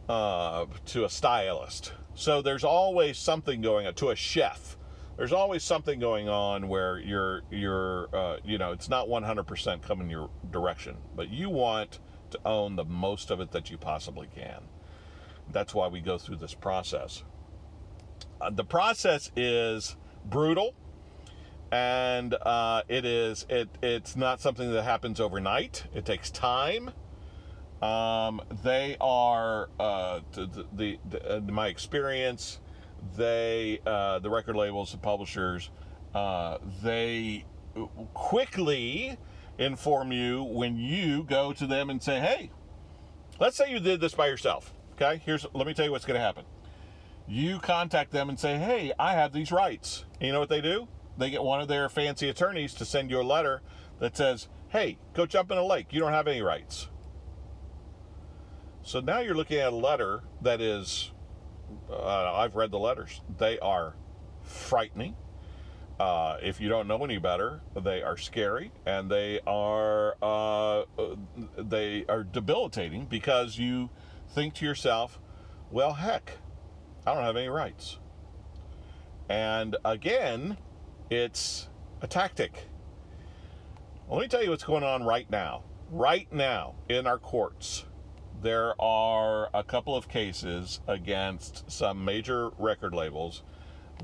uh, 0.08 0.66
to 0.86 1.04
a 1.04 1.08
stylist. 1.08 1.92
So 2.14 2.42
there's 2.42 2.64
always 2.64 3.16
something 3.16 3.60
going 3.60 3.86
on 3.86 3.94
to 3.94 4.10
a 4.10 4.16
chef 4.16 4.76
there's 5.20 5.34
always 5.34 5.62
something 5.62 6.00
going 6.00 6.30
on 6.30 6.66
where 6.66 6.98
you're 6.98 7.42
you're 7.50 8.08
uh, 8.16 8.38
you 8.42 8.56
know 8.56 8.72
it's 8.72 8.88
not 8.88 9.06
100% 9.06 9.82
coming 9.82 10.08
your 10.08 10.30
direction 10.50 10.96
but 11.14 11.28
you 11.28 11.50
want 11.50 11.98
to 12.30 12.40
own 12.46 12.74
the 12.76 12.86
most 12.86 13.30
of 13.30 13.38
it 13.38 13.50
that 13.50 13.70
you 13.70 13.76
possibly 13.76 14.28
can 14.34 14.62
that's 15.52 15.74
why 15.74 15.86
we 15.88 16.00
go 16.00 16.16
through 16.16 16.36
this 16.36 16.54
process 16.54 17.22
the 18.50 18.64
process 18.64 19.30
is 19.36 19.96
brutal 20.24 20.74
and 21.72 22.34
uh, 22.34 22.82
it 22.88 23.04
is 23.04 23.46
it 23.48 23.68
it's 23.82 24.16
not 24.16 24.40
something 24.40 24.72
that 24.72 24.82
happens 24.82 25.20
overnight. 25.20 25.84
It 25.94 26.04
takes 26.04 26.30
time. 26.30 26.90
Um, 27.80 28.42
they 28.62 28.96
are 29.00 29.70
uh, 29.78 30.20
the, 30.32 30.66
the, 30.72 30.98
the 31.08 31.36
in 31.36 31.52
my 31.52 31.68
experience, 31.68 32.60
they 33.16 33.80
uh, 33.86 34.18
the 34.18 34.30
record 34.30 34.56
labels, 34.56 34.92
the 34.92 34.98
publishers, 34.98 35.70
uh, 36.14 36.58
they 36.82 37.44
quickly 38.12 39.16
inform 39.58 40.12
you 40.12 40.42
when 40.42 40.76
you 40.76 41.22
go 41.24 41.52
to 41.52 41.66
them 41.66 41.88
and 41.88 42.02
say, 42.02 42.18
"Hey, 42.18 42.50
let's 43.38 43.56
say 43.56 43.70
you 43.70 43.78
did 43.80 44.00
this 44.00 44.14
by 44.14 44.26
yourself." 44.26 44.74
Okay, 44.94 45.22
here's 45.24 45.46
let 45.54 45.66
me 45.66 45.72
tell 45.72 45.84
you 45.84 45.92
what's 45.92 46.04
going 46.04 46.18
to 46.18 46.24
happen. 46.24 46.44
You 47.30 47.60
contact 47.60 48.10
them 48.10 48.28
and 48.28 48.40
say, 48.40 48.58
"Hey, 48.58 48.92
I 48.98 49.12
have 49.12 49.32
these 49.32 49.52
rights." 49.52 50.04
And 50.14 50.26
you 50.26 50.32
know 50.32 50.40
what 50.40 50.48
they 50.48 50.60
do? 50.60 50.88
They 51.16 51.30
get 51.30 51.44
one 51.44 51.60
of 51.60 51.68
their 51.68 51.88
fancy 51.88 52.28
attorneys 52.28 52.74
to 52.74 52.84
send 52.84 53.08
you 53.08 53.20
a 53.20 53.22
letter 53.22 53.62
that 54.00 54.16
says, 54.16 54.48
"Hey, 54.70 54.98
go 55.14 55.26
jump 55.26 55.52
in 55.52 55.56
a 55.56 55.64
lake. 55.64 55.92
You 55.92 56.00
don't 56.00 56.12
have 56.12 56.26
any 56.26 56.42
rights." 56.42 56.88
So 58.82 58.98
now 58.98 59.20
you're 59.20 59.36
looking 59.36 59.58
at 59.58 59.72
a 59.72 59.76
letter 59.76 60.24
that 60.42 60.60
is 60.60 61.12
uh, 61.88 62.34
I've 62.34 62.56
read 62.56 62.72
the 62.72 62.80
letters. 62.80 63.20
They 63.38 63.60
are 63.60 63.94
frightening. 64.42 65.14
Uh, 66.00 66.38
if 66.42 66.60
you 66.60 66.68
don't 66.68 66.88
know 66.88 67.04
any 67.04 67.18
better, 67.18 67.60
they 67.80 68.02
are 68.02 68.16
scary 68.16 68.72
and 68.86 69.08
they 69.08 69.38
are 69.46 70.16
uh, 70.20 70.82
they 71.56 72.06
are 72.08 72.24
debilitating 72.24 73.04
because 73.04 73.56
you 73.56 73.90
think 74.30 74.54
to 74.54 74.64
yourself, 74.64 75.20
"Well, 75.70 75.92
heck, 75.92 76.38
I 77.10 77.14
don't 77.14 77.24
have 77.24 77.36
any 77.36 77.48
rights." 77.48 77.98
And 79.28 79.76
again, 79.84 80.56
it's 81.10 81.68
a 82.02 82.06
tactic. 82.06 82.68
Let 84.08 84.20
me 84.20 84.28
tell 84.28 84.42
you 84.42 84.50
what's 84.50 84.64
going 84.64 84.82
on 84.82 85.04
right 85.04 85.30
now. 85.30 85.62
Right 85.90 86.32
now 86.32 86.74
in 86.88 87.06
our 87.06 87.18
courts, 87.18 87.84
there 88.42 88.80
are 88.80 89.48
a 89.54 89.62
couple 89.62 89.94
of 89.94 90.08
cases 90.08 90.80
against 90.88 91.70
some 91.70 92.04
major 92.04 92.50
record 92.58 92.94
labels 92.94 93.42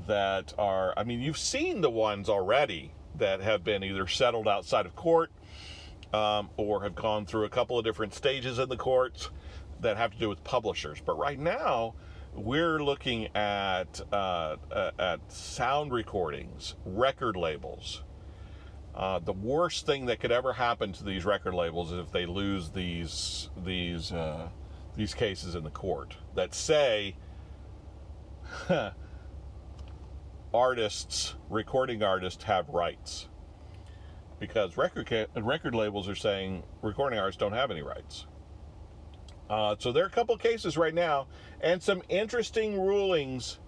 that 0.05 0.53
are, 0.57 0.93
I 0.95 1.03
mean, 1.03 1.21
you've 1.21 1.37
seen 1.37 1.81
the 1.81 1.89
ones 1.89 2.29
already 2.29 2.93
that 3.15 3.41
have 3.41 3.63
been 3.63 3.83
either 3.83 4.07
settled 4.07 4.47
outside 4.47 4.85
of 4.85 4.95
court 4.95 5.31
um, 6.13 6.49
or 6.55 6.83
have 6.83 6.95
gone 6.95 7.25
through 7.25 7.45
a 7.45 7.49
couple 7.49 7.77
of 7.79 7.83
different 7.83 8.13
stages 8.13 8.59
in 8.59 8.69
the 8.69 8.77
courts 8.77 9.29
that 9.81 9.97
have 9.97 10.11
to 10.11 10.19
do 10.19 10.29
with 10.29 10.43
publishers. 10.43 11.01
But 11.03 11.17
right 11.17 11.39
now, 11.39 11.95
we're 12.37 12.79
looking 12.79 13.27
at 13.35 13.99
uh, 14.13 14.55
at 14.99 15.19
sound 15.31 15.91
recordings, 15.91 16.75
record 16.85 17.35
labels. 17.35 18.03
Uh, 18.95 19.19
the 19.19 19.33
worst 19.33 19.85
thing 19.85 20.05
that 20.07 20.19
could 20.19 20.31
ever 20.31 20.53
happen 20.53 20.91
to 20.91 21.03
these 21.03 21.25
record 21.25 21.53
labels 21.53 21.91
is 21.91 21.99
if 21.99 22.11
they 22.11 22.25
lose 22.25 22.69
these 22.71 23.49
these 23.63 24.11
uh, 24.11 24.49
these 24.95 25.13
cases 25.13 25.55
in 25.55 25.63
the 25.63 25.69
court 25.69 26.15
that 26.35 26.53
say 26.53 27.15
artists, 30.53 31.35
recording 31.49 32.03
artists 32.03 32.43
have 32.43 32.69
rights. 32.69 33.27
Because 34.39 34.77
record 34.77 35.07
ca- 35.07 35.25
record 35.41 35.73
labels 35.73 36.07
are 36.07 36.15
saying 36.15 36.63
recording 36.83 37.17
artists 37.17 37.39
don't 37.39 37.53
have 37.53 37.71
any 37.71 37.81
rights. 37.81 38.27
Uh, 39.49 39.75
so 39.79 39.91
there 39.91 40.03
are 40.03 40.07
a 40.07 40.11
couple 40.11 40.37
cases 40.37 40.77
right 40.77 40.93
now, 40.93 41.27
and 41.61 41.81
some 41.81 42.01
interesting 42.09 42.79
rulings 42.79 43.59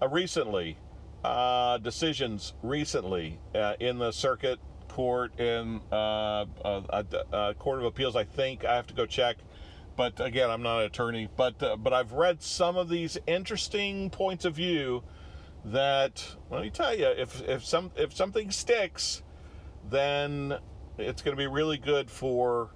uh, 0.00 0.08
recently, 0.08 0.78
uh, 1.24 1.78
decisions 1.78 2.54
recently 2.62 3.38
uh, 3.54 3.74
in 3.80 3.98
the 3.98 4.12
circuit 4.12 4.58
court 4.88 5.38
in 5.38 5.80
uh, 5.92 6.44
uh, 6.64 7.52
court 7.58 7.78
of 7.80 7.84
appeals. 7.84 8.16
I 8.16 8.24
think 8.24 8.64
I 8.64 8.76
have 8.76 8.86
to 8.88 8.94
go 8.94 9.06
check, 9.06 9.36
but 9.96 10.20
again, 10.20 10.50
I'm 10.50 10.62
not 10.62 10.80
an 10.80 10.86
attorney. 10.86 11.28
But 11.36 11.82
but 11.82 11.92
I've 11.92 12.12
read 12.12 12.42
some 12.42 12.76
of 12.76 12.88
these 12.88 13.18
interesting 13.26 14.10
points 14.10 14.44
of 14.44 14.54
view 14.54 15.02
that 15.64 16.36
let 16.50 16.62
me 16.62 16.70
tell 16.70 16.96
you, 16.96 17.06
if 17.06 17.46
if 17.48 17.64
some 17.64 17.90
if 17.96 18.14
something 18.14 18.50
sticks, 18.50 19.22
then 19.88 20.58
it's 20.98 21.22
going 21.22 21.36
to 21.36 21.40
be 21.40 21.46
really 21.46 21.78
good 21.78 22.10
for 22.10 22.70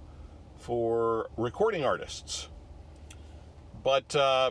for 0.64 1.28
recording 1.36 1.84
artists. 1.84 2.48
But 3.82 4.14
uh, 4.16 4.50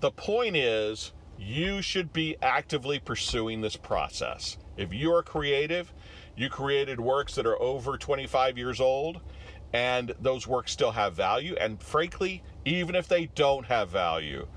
the 0.00 0.10
point 0.10 0.56
is, 0.56 1.12
you 1.38 1.82
should 1.82 2.12
be 2.12 2.36
actively 2.40 2.98
pursuing 2.98 3.60
this 3.60 3.76
process. 3.76 4.56
If 4.76 4.92
you 4.94 5.12
are 5.12 5.22
creative, 5.22 5.92
you 6.36 6.48
created 6.48 7.00
works 7.00 7.34
that 7.34 7.46
are 7.46 7.60
over 7.60 7.98
25 7.98 8.56
years 8.56 8.80
old, 8.80 9.20
and 9.72 10.14
those 10.20 10.46
works 10.46 10.72
still 10.72 10.92
have 10.92 11.14
value. 11.14 11.54
And 11.60 11.82
frankly, 11.82 12.42
even 12.64 12.94
if 12.94 13.08
they 13.08 13.26
don't 13.26 13.66
have 13.66 13.90
value, 13.90 14.48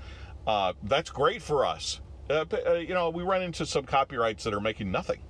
uh, 0.46 0.72
that's 0.82 1.10
great 1.10 1.42
for 1.42 1.66
us 1.66 2.00
uh, 2.28 2.44
uh, 2.66 2.72
you 2.74 2.94
know, 2.94 3.10
we 3.10 3.22
run 3.22 3.42
into 3.42 3.64
some 3.64 3.84
copyrights 3.84 4.44
that 4.44 4.54
are 4.54 4.60
making 4.60 4.90
nothing, 4.90 5.20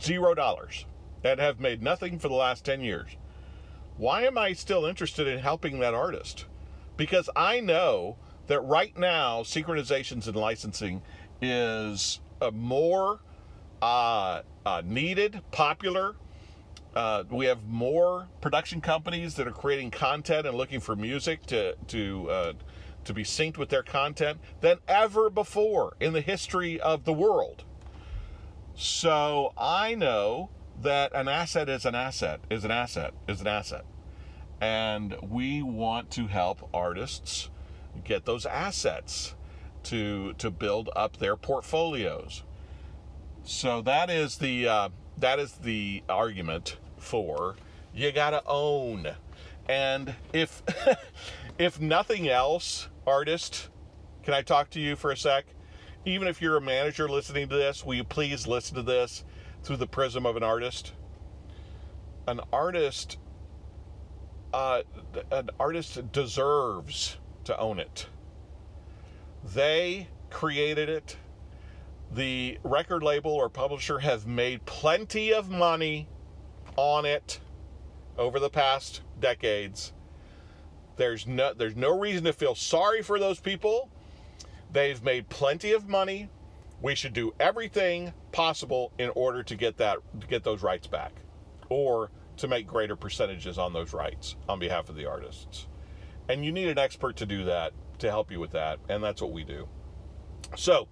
zero 0.00 0.34
dollars, 0.34 0.86
and 1.24 1.38
have 1.38 1.60
made 1.60 1.82
nothing 1.82 2.18
for 2.18 2.28
the 2.28 2.34
last 2.34 2.64
10 2.64 2.80
years. 2.80 3.16
Why 3.96 4.22
am 4.22 4.38
I 4.38 4.52
still 4.52 4.84
interested 4.84 5.28
in 5.28 5.38
helping 5.38 5.78
that 5.80 5.94
artist? 5.94 6.46
Because 6.96 7.28
I 7.36 7.60
know 7.60 8.16
that 8.46 8.60
right 8.60 8.96
now, 8.98 9.42
synchronizations 9.42 10.26
and 10.26 10.36
licensing 10.36 11.02
is 11.40 12.20
a 12.40 12.50
more 12.50 13.20
uh, 13.80 14.42
uh, 14.64 14.82
needed, 14.84 15.42
popular. 15.50 16.16
Uh, 16.94 17.24
we 17.30 17.46
have 17.46 17.66
more 17.66 18.28
production 18.40 18.80
companies 18.80 19.34
that 19.34 19.46
are 19.46 19.52
creating 19.52 19.90
content 19.90 20.46
and 20.46 20.56
looking 20.56 20.80
for 20.80 20.94
music 20.94 21.46
to 21.46 21.74
to 21.88 22.30
uh, 22.30 22.52
to 23.04 23.14
be 23.14 23.24
synced 23.24 23.56
with 23.56 23.70
their 23.70 23.82
content 23.82 24.38
than 24.60 24.78
ever 24.86 25.30
before 25.30 25.96
in 26.00 26.12
the 26.12 26.20
history 26.20 26.80
of 26.80 27.04
the 27.04 27.12
world. 27.12 27.64
So 28.74 29.52
I 29.56 29.94
know 29.94 30.50
that 30.82 31.14
an 31.14 31.28
asset 31.28 31.68
is 31.68 31.84
an 31.84 31.94
asset, 31.94 32.40
is 32.50 32.64
an 32.64 32.70
asset, 32.70 33.14
is 33.28 33.40
an 33.40 33.46
asset. 33.46 33.84
And 34.60 35.16
we 35.22 35.62
want 35.62 36.10
to 36.12 36.28
help 36.28 36.68
artists 36.72 37.50
get 38.04 38.24
those 38.24 38.46
assets 38.46 39.34
to 39.84 40.34
to 40.34 40.50
build 40.50 40.88
up 40.94 41.16
their 41.16 41.36
portfolios. 41.36 42.44
So 43.42 43.82
that 43.82 44.08
is 44.08 44.38
the 44.38 44.68
uh, 44.68 44.88
that 45.18 45.38
is 45.38 45.52
the 45.54 46.02
argument 46.08 46.76
for 46.96 47.56
you 47.94 48.12
got 48.12 48.30
to 48.30 48.42
own. 48.46 49.08
And 49.68 50.14
if 50.32 50.62
if 51.58 51.80
nothing 51.80 52.28
else, 52.28 52.88
artist, 53.06 53.68
can 54.22 54.34
I 54.34 54.42
talk 54.42 54.70
to 54.70 54.80
you 54.80 54.96
for 54.96 55.10
a 55.10 55.16
sec? 55.16 55.46
Even 56.04 56.26
if 56.26 56.42
you're 56.42 56.56
a 56.56 56.60
manager 56.60 57.08
listening 57.08 57.48
to 57.48 57.56
this, 57.56 57.84
will 57.84 57.94
you 57.94 58.04
please 58.04 58.46
listen 58.46 58.74
to 58.74 58.82
this 58.82 59.24
through 59.62 59.76
the 59.76 59.86
prism 59.86 60.26
of 60.26 60.36
an 60.36 60.42
artist? 60.42 60.92
An 62.26 62.40
artist, 62.52 63.18
uh, 64.52 64.82
an 65.30 65.50
artist 65.58 66.12
deserves 66.12 67.18
to 67.44 67.58
own 67.58 67.78
it. 67.78 68.06
They 69.54 70.08
created 70.30 70.88
it. 70.88 71.16
The 72.10 72.58
record 72.62 73.02
label 73.02 73.32
or 73.32 73.48
publisher 73.48 73.98
have 74.00 74.26
made 74.26 74.64
plenty 74.66 75.32
of 75.32 75.50
money 75.50 76.06
on 76.76 77.04
it 77.04 77.40
over 78.18 78.38
the 78.38 78.50
past 78.50 79.00
decades 79.18 79.92
there's 80.96 81.26
no 81.26 81.54
there's 81.54 81.76
no 81.76 81.98
reason 81.98 82.24
to 82.24 82.32
feel 82.32 82.54
sorry 82.54 83.02
for 83.02 83.18
those 83.18 83.40
people. 83.40 83.88
They've 84.72 85.02
made 85.02 85.28
plenty 85.28 85.72
of 85.72 85.88
money. 85.88 86.28
We 86.82 86.94
should 86.94 87.12
do 87.12 87.32
everything 87.40 88.12
possible 88.32 88.92
in 88.98 89.10
order 89.14 89.42
to 89.44 89.56
get 89.56 89.76
that 89.78 89.98
to 90.20 90.26
get 90.26 90.42
those 90.42 90.62
rights 90.62 90.86
back 90.86 91.12
or 91.68 92.10
to 92.38 92.48
make 92.48 92.66
greater 92.66 92.96
percentages 92.96 93.56
on 93.56 93.72
those 93.72 93.92
rights 93.92 94.36
on 94.48 94.58
behalf 94.58 94.88
of 94.88 94.96
the 94.96 95.06
artists. 95.06 95.68
And 96.28 96.44
you 96.44 96.52
need 96.52 96.68
an 96.68 96.78
expert 96.78 97.16
to 97.16 97.26
do 97.26 97.44
that 97.44 97.72
to 97.98 98.10
help 98.10 98.30
you 98.30 98.40
with 98.40 98.50
that, 98.52 98.80
and 98.88 99.02
that's 99.02 99.22
what 99.22 99.32
we 99.32 99.44
do. 99.44 99.68
So, 100.56 100.88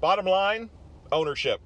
bottom 0.00 0.26
line, 0.26 0.70
ownership. 1.10 1.60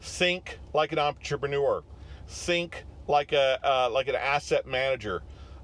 Think 0.00 0.58
like 0.72 0.92
an 0.92 0.98
entrepreneur. 0.98 1.82
Think 2.26 2.84
like 3.06 3.32
a 3.32 3.58
uh, 3.62 3.90
like 3.90 4.08
an 4.08 4.14
asset 4.14 4.66
manager 4.66 5.22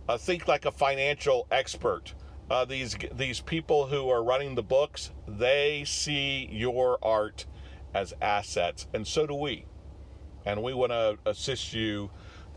uh, 0.08 0.18
think 0.18 0.48
like 0.48 0.64
a 0.64 0.72
financial 0.72 1.46
expert. 1.50 2.14
Uh, 2.50 2.64
these 2.64 2.96
these 3.14 3.40
people 3.40 3.86
who 3.86 4.10
are 4.10 4.22
running 4.22 4.54
the 4.54 4.62
books, 4.62 5.10
they 5.26 5.82
see 5.86 6.48
your 6.52 6.98
art 7.02 7.46
as 7.94 8.12
assets, 8.20 8.86
and 8.92 9.06
so 9.06 9.26
do 9.26 9.34
we. 9.34 9.64
And 10.44 10.62
we 10.62 10.74
want 10.74 10.92
to 10.92 11.18
assist 11.24 11.72
you, 11.72 12.10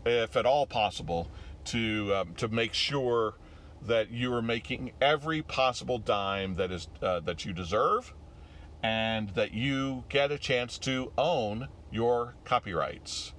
if 0.04 0.36
at 0.36 0.44
all 0.44 0.66
possible, 0.66 1.30
to 1.66 2.14
um, 2.14 2.34
to 2.34 2.48
make 2.48 2.74
sure 2.74 3.36
that 3.80 4.10
you 4.10 4.32
are 4.34 4.42
making 4.42 4.92
every 5.00 5.40
possible 5.40 5.98
dime 5.98 6.56
that 6.56 6.70
is 6.70 6.88
uh, 7.00 7.20
that 7.20 7.46
you 7.46 7.54
deserve, 7.54 8.12
and 8.82 9.30
that 9.30 9.54
you 9.54 10.04
get 10.10 10.30
a 10.30 10.38
chance 10.38 10.76
to 10.78 11.12
own 11.16 11.68
your 11.90 12.34
copyrights 12.44 13.32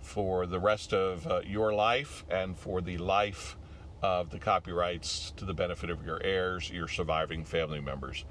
for 0.00 0.46
the 0.46 0.58
rest 0.58 0.92
of 0.92 1.26
uh, 1.28 1.40
your 1.46 1.72
life 1.72 2.24
and 2.28 2.58
for 2.58 2.80
the 2.80 2.98
life 2.98 3.56
of 4.02 4.30
the 4.30 4.38
copyrights 4.38 5.32
to 5.36 5.44
the 5.44 5.54
benefit 5.54 5.90
of 5.90 6.04
your 6.04 6.22
heirs, 6.22 6.70
your 6.70 6.88
surviving 6.88 7.44
family 7.44 7.80
members. 7.80 8.24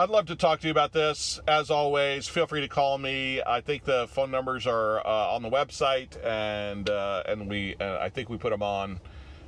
I'd 0.00 0.10
love 0.10 0.26
to 0.26 0.36
talk 0.36 0.60
to 0.60 0.68
you 0.68 0.70
about 0.70 0.92
this. 0.92 1.40
As 1.48 1.70
always, 1.70 2.28
feel 2.28 2.46
free 2.46 2.60
to 2.60 2.68
call 2.68 2.98
me. 2.98 3.42
I 3.44 3.60
think 3.60 3.82
the 3.82 4.06
phone 4.06 4.30
numbers 4.30 4.64
are 4.64 5.04
uh, 5.04 5.34
on 5.34 5.42
the 5.42 5.50
website, 5.50 6.24
and 6.24 6.88
uh, 6.88 7.24
and 7.26 7.50
we 7.50 7.74
uh, 7.80 7.98
I 7.98 8.08
think 8.08 8.28
we 8.28 8.38
put 8.38 8.50
them 8.50 8.62
on. 8.62 9.00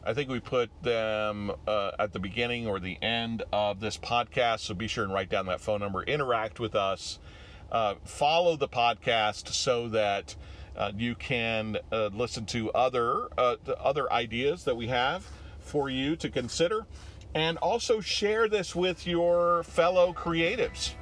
I 0.05 0.12
think 0.12 0.28
we 0.28 0.40
put 0.40 0.70
them 0.82 1.53
uh, 1.68 1.92
at 2.01 2.12
the 2.12 2.18
beginning 2.18 2.66
or 2.66 2.80
the 2.80 3.01
end 3.01 3.44
of 3.53 3.78
this 3.78 3.96
podcast. 3.96 4.61
So 4.61 4.74
be 4.74 4.88
sure 4.88 5.05
and 5.05 5.12
write 5.12 5.28
down 5.28 5.46
that 5.46 5.61
phone 5.61 5.78
number. 5.80 6.03
Interact 6.03 6.59
with 6.59 6.74
us. 6.74 7.20
Uh, 7.70 7.94
follow 8.05 8.57
the 8.57 8.66
podcast 8.66 9.48
so 9.48 9.88
that 9.90 10.34
uh, 10.77 10.93
you 10.97 11.14
can 11.14 11.77
listen 12.12 12.47
to 12.47 12.71
other 12.73 13.29
other 13.39 14.12
ideas 14.12 14.64
that 14.64 14.77
we 14.77 14.87
have 14.87 15.27
for 15.61 15.91
you 15.91 16.16
to 16.16 16.29
consider 16.29 16.87
and 17.35 17.57
also 17.59 18.01
share 18.01 18.49
this 18.49 18.75
with 18.75 19.07
your 19.07 19.62
fellow 19.64 20.12
creatives. 20.12 20.93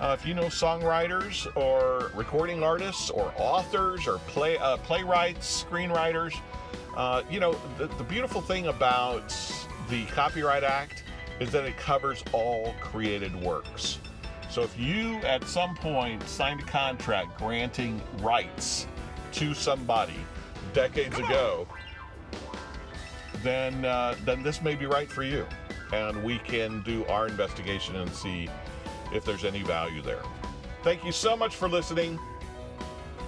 Uh, 0.00 0.16
if 0.18 0.26
you 0.26 0.32
know 0.32 0.44
songwriters 0.44 1.46
or 1.56 2.12
recording 2.14 2.62
artists 2.62 3.10
or 3.10 3.32
authors 3.36 4.06
or 4.06 4.18
play 4.28 4.56
uh, 4.58 4.76
playwrights, 4.78 5.64
screenwriters, 5.64 6.38
uh, 6.96 7.22
you 7.28 7.40
know 7.40 7.56
the, 7.76 7.86
the 7.98 8.04
beautiful 8.04 8.40
thing 8.40 8.68
about 8.68 9.34
the 9.90 10.04
Copyright 10.06 10.62
Act 10.62 11.04
is 11.40 11.50
that 11.50 11.64
it 11.64 11.76
covers 11.76 12.22
all 12.32 12.74
created 12.80 13.34
works. 13.42 13.98
So 14.50 14.62
if 14.62 14.78
you 14.78 15.16
at 15.16 15.44
some 15.44 15.76
point 15.76 16.22
signed 16.28 16.60
a 16.60 16.64
contract 16.64 17.38
granting 17.38 18.00
rights 18.20 18.86
to 19.32 19.54
somebody 19.54 20.14
decades 20.72 21.18
ago, 21.18 21.66
then 23.42 23.84
uh, 23.84 24.14
then 24.24 24.42
this 24.42 24.62
may 24.62 24.74
be 24.74 24.86
right 24.86 25.10
for 25.10 25.22
you, 25.22 25.46
and 25.92 26.22
we 26.22 26.38
can 26.38 26.82
do 26.82 27.04
our 27.06 27.26
investigation 27.26 27.96
and 27.96 28.10
see 28.10 28.48
if 29.12 29.24
there's 29.24 29.44
any 29.44 29.62
value 29.62 30.02
there. 30.02 30.22
Thank 30.82 31.04
you 31.04 31.12
so 31.12 31.36
much 31.36 31.56
for 31.56 31.68
listening. 31.68 32.18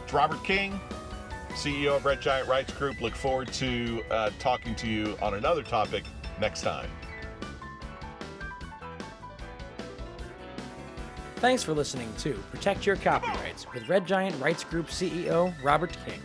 It's 0.04 0.12
Robert 0.12 0.42
King, 0.44 0.80
CEO 1.50 1.96
of 1.96 2.04
Red 2.04 2.20
Giant 2.20 2.48
Rights 2.48 2.72
Group. 2.72 3.00
Look 3.00 3.14
forward 3.14 3.52
to 3.54 4.02
uh, 4.10 4.30
talking 4.38 4.74
to 4.76 4.86
you 4.86 5.16
on 5.22 5.34
another 5.34 5.62
topic 5.62 6.04
next 6.40 6.62
time. 6.62 6.90
Thanks 11.40 11.62
for 11.62 11.72
listening 11.72 12.12
to 12.18 12.34
Protect 12.50 12.84
Your 12.84 12.96
Copyrights 12.96 13.66
with 13.72 13.88
Red 13.88 14.06
Giant 14.06 14.38
Rights 14.42 14.62
Group 14.62 14.88
CEO 14.88 15.54
Robert 15.64 15.96
King. 16.04 16.20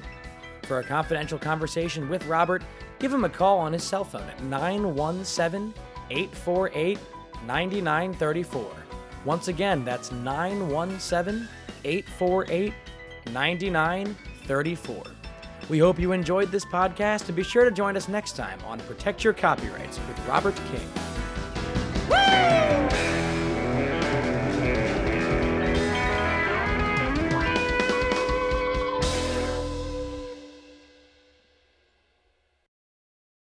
For 0.63 0.79
a 0.79 0.83
confidential 0.83 1.39
conversation 1.39 2.09
with 2.09 2.25
Robert, 2.25 2.63
give 2.99 3.13
him 3.13 3.23
a 3.23 3.29
call 3.29 3.59
on 3.59 3.71
his 3.71 3.81
cell 3.81 4.03
phone 4.03 4.23
at 4.23 4.43
917 4.43 5.73
848 6.09 6.99
9934. 7.47 8.71
Once 9.23 9.47
again, 9.47 9.85
that's 9.85 10.11
917 10.11 11.47
848 11.85 12.73
9934. 13.31 15.03
We 15.69 15.79
hope 15.79 15.97
you 15.97 16.11
enjoyed 16.11 16.51
this 16.51 16.65
podcast 16.65 17.27
and 17.27 17.37
be 17.37 17.43
sure 17.43 17.63
to 17.63 17.71
join 17.71 17.95
us 17.95 18.09
next 18.09 18.35
time 18.35 18.59
on 18.65 18.81
Protect 18.81 19.23
Your 19.23 19.33
Copyrights 19.33 19.97
with 20.09 20.27
Robert 20.27 20.55
King. 20.71 20.89
Woo! 22.09 23.14